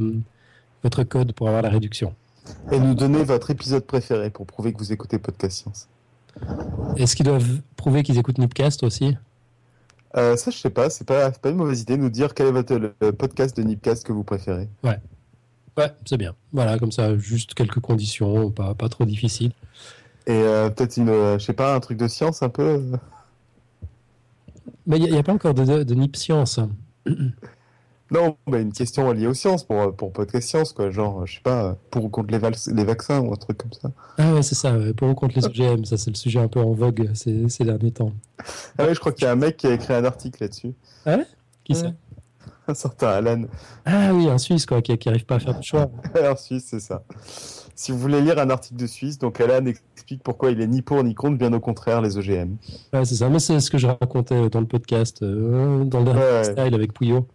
[0.84, 2.14] votre code pour avoir la réduction.
[2.72, 5.88] Et nous donner votre épisode préféré pour prouver que vous écoutez Podcast Science.
[6.98, 9.16] Est-ce qu'ils doivent prouver qu'ils écoutent Nipcast aussi?
[10.18, 10.90] Euh, ça, je sais pas.
[10.90, 13.64] C'est pas, pas une mauvaise idée de nous dire quel est votre le podcast de
[13.64, 14.68] Nipcast que vous préférez.
[14.84, 15.00] Ouais.
[15.78, 16.36] Ouais, c'est bien.
[16.52, 19.54] Voilà, comme ça, juste quelques conditions, pas, pas trop difficiles.
[20.28, 22.82] Et euh, peut-être une, euh, je sais pas, un truc de science un peu?
[24.86, 26.60] Mais il n'y a, pas encore de, de Nip Science.
[28.12, 30.90] Non, mais une question liée aux sciences pour, pour podcast science, quoi.
[30.90, 33.90] Genre, je sais pas, pour ou contre les, les vaccins ou un truc comme ça.
[34.18, 36.60] Ah ouais, c'est ça, pour ou contre les OGM, ça c'est le sujet un peu
[36.60, 38.12] en vogue ces, ces derniers temps.
[38.78, 40.74] Ah ouais, je crois qu'il y a un mec qui a écrit un article là-dessus.
[41.06, 41.26] Ah ouais?
[41.64, 41.94] Qui c'est
[42.68, 43.44] Un certain Alan.
[43.86, 45.90] Ah oui, un Suisse, quoi, qui n'arrive pas à faire de choix.
[46.22, 47.04] un Suisse, c'est ça.
[47.76, 50.82] Si vous voulez lire un article de Suisse, donc Alan explique pourquoi il est ni
[50.82, 52.58] pour ni contre, bien au contraire, les OGM.
[52.94, 56.06] Ouais, c'est ça, mais c'est ce que je racontais dans le podcast, euh, dans le
[56.06, 57.26] dernier ouais, style avec Pouillot.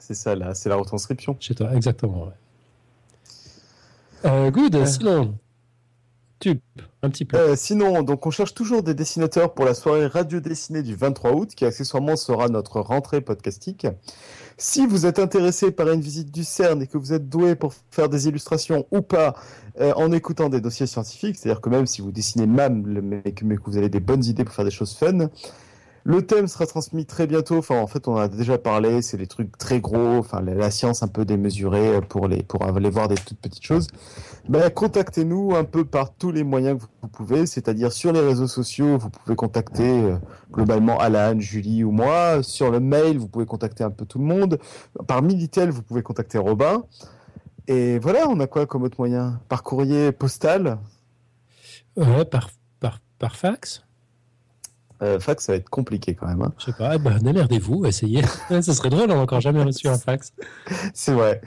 [0.00, 1.36] C'est ça, là, c'est la retranscription.
[1.40, 2.24] Chez toi, exactement.
[2.24, 2.32] Ouais.
[4.24, 4.86] Euh, good, euh.
[4.86, 5.34] sinon,
[6.40, 6.60] tu,
[7.02, 7.36] un petit peu.
[7.36, 11.32] Euh, sinon, donc on cherche toujours des dessinateurs pour la soirée radio dessinée du 23
[11.32, 13.86] août, qui accessoirement sera notre rentrée podcastique.
[14.56, 17.74] Si vous êtes intéressé par une visite du CERN et que vous êtes doué pour
[17.90, 19.34] faire des illustrations ou pas,
[19.80, 23.44] euh, en écoutant des dossiers scientifiques, c'est-à-dire que même si vous dessinez même, mais que
[23.64, 25.28] vous avez des bonnes idées pour faire des choses fun,
[26.04, 27.58] le thème sera transmis très bientôt.
[27.58, 29.02] Enfin, en fait, on a déjà parlé.
[29.02, 30.16] C'est des trucs très gros.
[30.18, 33.88] Enfin, la, science un peu démesurée pour les pour aller voir des toutes petites choses.
[34.48, 37.46] Ben, contactez-nous un peu par tous les moyens que vous pouvez.
[37.46, 40.16] C'est-à-dire sur les réseaux sociaux, vous pouvez contacter euh,
[40.50, 42.42] globalement Alan, Julie ou moi.
[42.42, 44.58] Sur le mail, vous pouvez contacter un peu tout le monde.
[45.06, 46.84] Par Militel, vous pouvez contacter Robin.
[47.66, 49.40] Et voilà, on a quoi comme autre moyen?
[49.48, 50.78] Par courrier postal?
[51.96, 53.82] Ouais, par par par fax.
[55.02, 56.42] Euh, fax, ça va être compliqué quand même.
[56.42, 56.52] Hein.
[56.58, 58.22] Je sais pas, bah, démerdez-vous, essayez.
[58.50, 60.32] Ce serait drôle, on n'a encore jamais reçu un fax.
[60.94, 61.40] C'est vrai.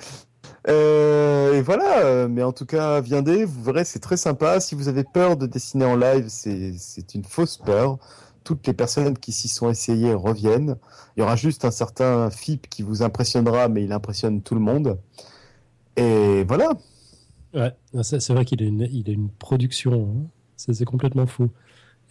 [0.67, 4.59] Euh, et voilà, mais en tout cas, viendez, vous verrez, c'est très sympa.
[4.59, 7.97] Si vous avez peur de dessiner en live, c'est une fausse peur.
[8.43, 10.75] Toutes les personnes qui s'y sont essayées reviennent.
[11.15, 14.61] Il y aura juste un certain FIP qui vous impressionnera, mais il impressionne tout le
[14.61, 14.99] monde.
[15.95, 16.73] Et voilà.
[17.55, 17.73] Ouais,
[18.03, 20.15] c'est vrai qu'il a, a une production.
[20.15, 20.27] Hein.
[20.57, 21.49] C'est complètement fou.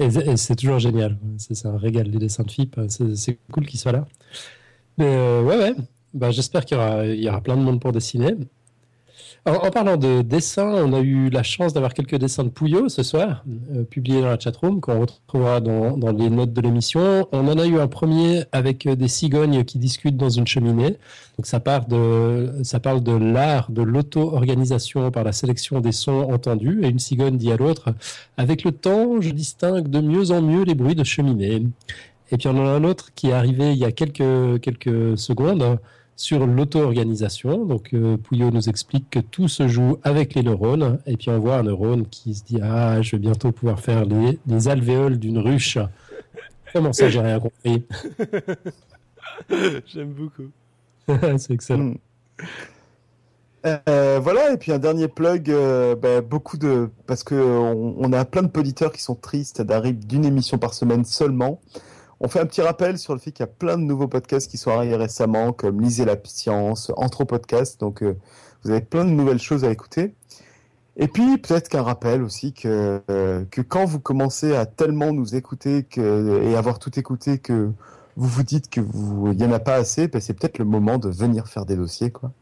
[0.00, 1.18] Et, c'est toujours génial.
[1.36, 2.80] C'est un régal, les dessins de FIP.
[2.88, 4.06] C'est cool qu'ils soient là.
[4.98, 5.74] Mais euh, ouais, ouais.
[6.14, 8.34] Bah, J'espère qu'il y, y, aura plein de monde pour dessiner.
[9.46, 13.02] En parlant de dessins, on a eu la chance d'avoir quelques dessins de Pouillot ce
[13.02, 13.42] soir,
[13.74, 17.26] euh, publiés dans la chatroom, qu'on retrouvera dans, dans, les notes de l'émission.
[17.32, 20.98] On en a eu un premier avec euh, des cigognes qui discutent dans une cheminée.
[21.38, 26.30] Donc ça, part de, ça parle de l'art de l'auto-organisation par la sélection des sons
[26.30, 26.80] entendus.
[26.82, 27.94] Et une cigogne dit à l'autre,
[28.36, 31.62] avec le temps, je distingue de mieux en mieux les bruits de cheminée.
[32.30, 35.16] Et puis on en a un autre qui est arrivé il y a quelques, quelques
[35.16, 35.78] secondes
[36.20, 37.64] sur l'auto-organisation.
[37.64, 41.38] Donc euh, Pouillot nous explique que tout se joue avec les neurones, et puis on
[41.38, 45.18] voit un neurone qui se dit ah je vais bientôt pouvoir faire les, les alvéoles
[45.18, 45.78] d'une ruche.
[46.74, 47.84] Comment ça j'ai rien compris?
[49.86, 50.50] J'aime beaucoup.
[51.38, 51.94] C'est excellent.
[53.66, 58.24] Euh, voilà, et puis un dernier plug, euh, bah, beaucoup de parce que on, a
[58.26, 61.60] plein de auditeurs qui sont tristes d'arriver d'une émission par semaine seulement.
[62.22, 64.50] On fait un petit rappel sur le fait qu'il y a plein de nouveaux podcasts
[64.50, 67.80] qui sont arrivés récemment, comme Lisez la science, Anthropodcast.
[67.80, 68.14] Donc, euh,
[68.62, 70.14] vous avez plein de nouvelles choses à écouter.
[70.98, 75.34] Et puis, peut-être qu'un rappel aussi que, euh, que quand vous commencez à tellement nous
[75.34, 77.72] écouter que, et avoir tout écouté que
[78.16, 80.66] vous vous dites que vous, il y en a pas assez, ben c'est peut-être le
[80.66, 82.32] moment de venir faire des dossiers, quoi.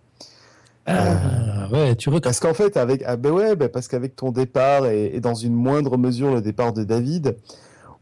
[0.86, 2.22] Ah, ouais, tu reconnais.
[2.22, 5.34] Parce qu'en fait, avec, ah ben ouais, ben parce qu'avec ton départ et, et, dans
[5.34, 7.36] une moindre mesure le départ de David,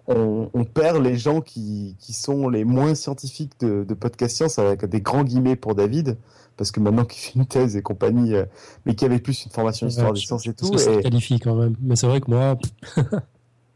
[0.08, 4.58] on, on, perd les gens qui, qui, sont les moins scientifiques de, de podcast science
[4.58, 6.16] avec des grands guillemets pour David
[6.56, 8.44] parce que maintenant qu'il fait une thèse et compagnie euh,
[8.84, 11.02] mais qui avait plus une formation histoire des sciences et tout que ça et...
[11.02, 11.76] qualifie quand même.
[11.80, 12.56] Mais c'est vrai que moi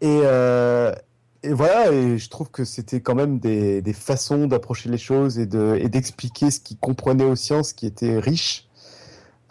[0.01, 0.95] et, euh,
[1.43, 5.39] et voilà et je trouve que c'était quand même des, des façons d'approcher les choses
[5.39, 8.70] et de et d'expliquer ce qu'ils comprenaient aux sciences qui étaient riches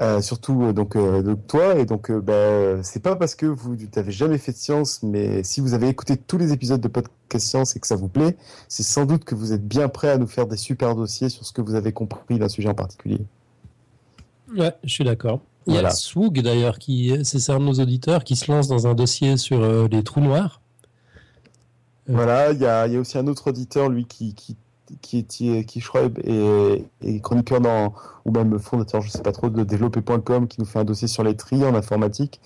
[0.02, 3.76] euh, surtout euh, donc, euh, donc, toi et donc bah, c'est pas parce que vous
[3.96, 7.46] n'avez jamais fait de science mais si vous avez écouté tous les épisodes de podcast
[7.46, 8.38] science et que ça vous plaît
[8.68, 11.46] c'est sans doute que vous êtes bien prêt à nous faire des super dossiers sur
[11.46, 13.20] ce que vous avez compris d'un sujet en particulier
[14.58, 18.24] ouais je suis d'accord Il y a Swoog d'ailleurs, qui c'est un de nos auditeurs
[18.24, 20.62] qui se lance dans un dossier sur euh, les trous noirs.
[22.10, 22.14] Euh.
[22.14, 24.56] Voilà, il y a, y a, aussi un autre auditeur, lui, qui, qui,
[25.02, 27.94] qui, qui, qui est, chroniqueur dans,
[28.26, 31.24] ou même fondateur, je sais pas trop, de développer.com, qui nous fait un dossier sur
[31.24, 32.42] les tris en informatique.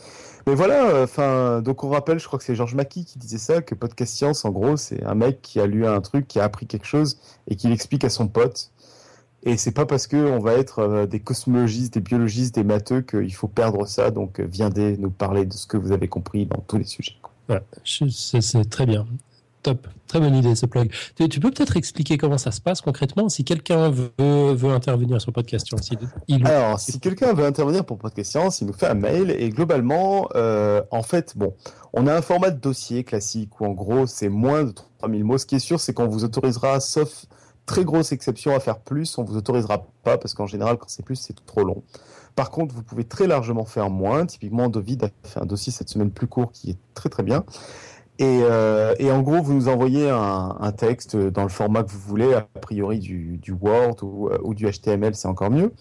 [0.45, 3.61] Mais voilà, enfin, donc on rappelle, je crois que c'est Georges Mackey qui disait ça,
[3.61, 6.43] que Podcast Science, en gros, c'est un mec qui a lu un truc, qui a
[6.43, 7.17] appris quelque chose
[7.47, 8.71] et qui l'explique à son pote.
[9.45, 13.01] Et c'est pas parce que on va être euh, des cosmologistes, des biologistes, des matheux
[13.01, 14.09] qu'il faut perdre ça.
[14.09, 17.15] Donc euh, viendez nous parler de ce que vous avez compris dans tous les sujets.
[17.47, 19.05] Voilà, c'est très bien.
[19.63, 20.91] Top, très bonne idée ce plug.
[21.15, 24.11] Tu, peux peut-être expliquer comment ça se passe concrètement si quelqu'un veut,
[24.71, 25.89] intervenir sur Podcast Science
[26.27, 26.45] il...
[26.45, 30.27] Alors, si quelqu'un veut intervenir pour Podcast Science, il nous fait un mail et globalement,
[30.35, 31.53] euh, en fait, bon,
[31.93, 35.37] on a un format de dossier classique où en gros c'est moins de 3000 mots.
[35.37, 37.25] Ce qui est sûr, c'est qu'on vous autorisera, sauf
[37.65, 41.05] très grosse exception à faire plus, on vous autorisera pas parce qu'en général, quand c'est
[41.05, 41.83] plus, c'est trop long.
[42.35, 44.25] Par contre, vous pouvez très largement faire moins.
[44.25, 47.45] Typiquement, David a fait un dossier cette semaine plus court qui est très très bien.
[48.19, 51.91] Et, euh, et en gros, vous nous envoyez un, un, texte dans le format que
[51.91, 55.73] vous voulez, a priori du, du Word ou, euh, du HTML, c'est encore mieux.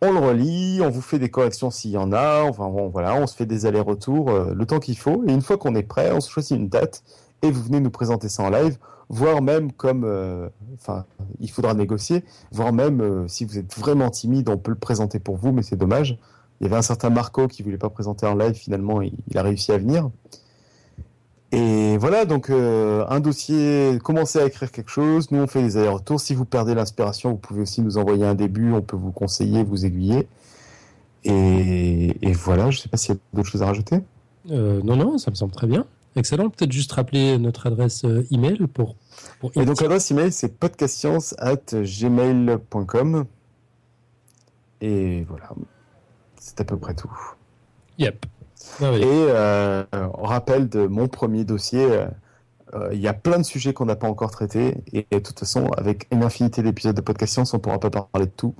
[0.00, 3.16] On le relit, on vous fait des corrections s'il y en a, enfin bon, voilà,
[3.16, 5.24] on se fait des allers-retours euh, le temps qu'il faut.
[5.26, 7.02] Et une fois qu'on est prêt, on se choisit une date
[7.42, 8.78] et vous venez nous présenter ça en live
[9.12, 11.04] voire même comme, euh, enfin,
[11.40, 15.36] il faudra négocier, voire même si vous êtes vraiment timide, on peut le présenter pour
[15.36, 16.16] vous, mais c'est dommage.
[16.60, 19.42] Il y avait un certain Marco qui voulait pas présenter en live, finalement, il, a
[19.42, 20.10] réussi à venir.
[21.52, 25.76] Et voilà, donc euh, un dossier, commencez à écrire quelque chose, nous on fait des
[25.76, 26.20] allers-retours.
[26.20, 29.64] Si vous perdez l'inspiration, vous pouvez aussi nous envoyer un début, on peut vous conseiller,
[29.64, 30.28] vous aiguiller.
[31.24, 34.00] Et, et voilà, je sais pas s'il y a d'autres choses à rajouter.
[34.46, 35.86] non, non, ça me semble très bien.
[36.16, 36.50] Excellent.
[36.50, 38.96] Peut-être juste rappeler notre adresse euh, email pour.
[39.38, 43.26] pour et donc l'adresse email c'est podcastscience@gmail.com
[44.80, 45.50] et voilà,
[46.36, 47.16] c'est à peu près tout.
[47.98, 48.26] Yep.
[48.80, 51.86] Ah et euh, on rappelle de mon premier dossier.
[52.74, 55.38] Euh, il y a plein de sujets qu'on n'a pas encore traités et, de toute
[55.38, 58.54] façon, avec une infinité d'épisodes de Podcast Science, on ne pourra pas parler de tout.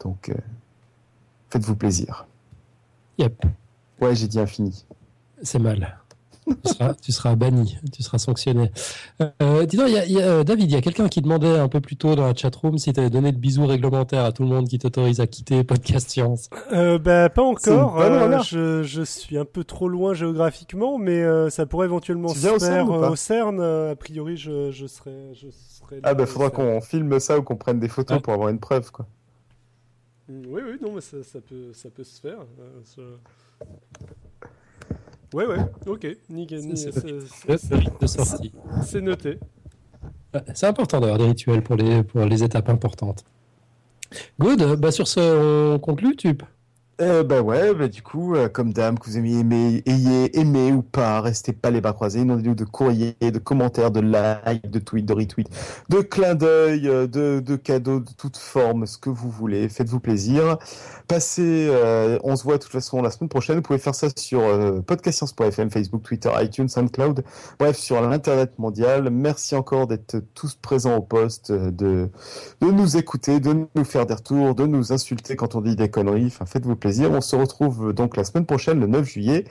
[0.00, 0.32] Donc,
[1.50, 2.26] faites-vous plaisir.
[3.18, 3.46] Yep.
[4.00, 4.86] Ouais, j'ai dit infini.
[5.42, 5.98] C'est mal
[7.02, 8.70] tu, seras, banni, tu seras sanctionné.
[9.42, 11.80] Euh, dis donc, y a, euh, David, il y a quelqu'un qui demandait un peu
[11.80, 14.48] plus tôt dans la chatroom si tu avais donné le bisou réglementaire à tout le
[14.48, 16.50] monde qui t'autorise à quitter Podcast Science.
[16.72, 18.00] Euh, bah, pas encore.
[18.00, 22.88] Euh, je, je, suis un peu trop loin géographiquement, mais ça pourrait éventuellement se faire
[22.88, 23.60] au CERN.
[23.60, 25.34] A priori, je, je serai.
[25.34, 28.48] Je serai ah, bah, faudra qu'on filme ça ou qu'on prenne des photos pour avoir
[28.48, 29.06] une preuve, quoi.
[30.28, 32.40] Oui, oui, non, mais ça, ça, peut, ça peut se faire.
[35.34, 36.06] Ouais, ouais, ok.
[38.82, 39.38] C'est noté.
[40.54, 43.24] C'est important d'avoir des rituels pour les, pour les étapes importantes.
[44.38, 46.42] Good, bah sur ce, on conclut, Tube
[47.00, 50.72] euh, bah ouais, bah du coup, euh, comme dame, que vous ayez aimé, ayez aimé
[50.72, 52.20] ou pas, restez pas les bras croisés.
[52.20, 55.48] Demandez-nous de courriers, de commentaires, de likes, de tweets, de retweets,
[55.88, 59.68] de clins d'œil, euh, de, de cadeaux de toute forme, ce que vous voulez.
[59.68, 60.58] Faites-vous plaisir.
[61.06, 63.56] Passez, euh, on se voit de toute façon la semaine prochaine.
[63.56, 67.22] Vous pouvez faire ça sur euh, podcastscience.fm, Facebook, Twitter, iTunes, SoundCloud,
[67.60, 69.10] bref, sur l'internet mondial.
[69.10, 72.10] Merci encore d'être tous présents au poste, de,
[72.60, 75.90] de nous écouter, de nous faire des retours, de nous insulter quand on dit des
[75.90, 76.26] conneries.
[76.26, 76.87] Enfin, faites-vous plaisir.
[76.88, 79.44] On se retrouve donc la semaine prochaine, le 9 juillet,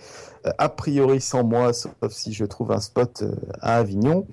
[0.46, 4.28] euh, a priori sans moi, sauf si je trouve un spot euh, à Avignon,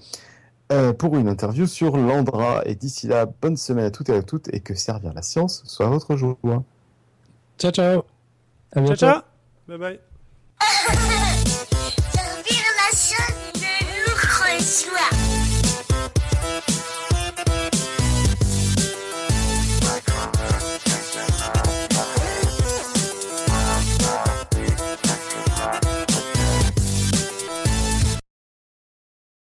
[0.73, 2.63] euh, pour une interview sur l'Andra.
[2.67, 5.63] Et d'ici là, bonne semaine à toutes et à toutes, et que servir la science
[5.67, 6.37] soit votre joie.
[7.59, 8.05] Ciao, ciao.
[8.75, 9.21] ciao, ciao.
[9.69, 11.55] Bye bye.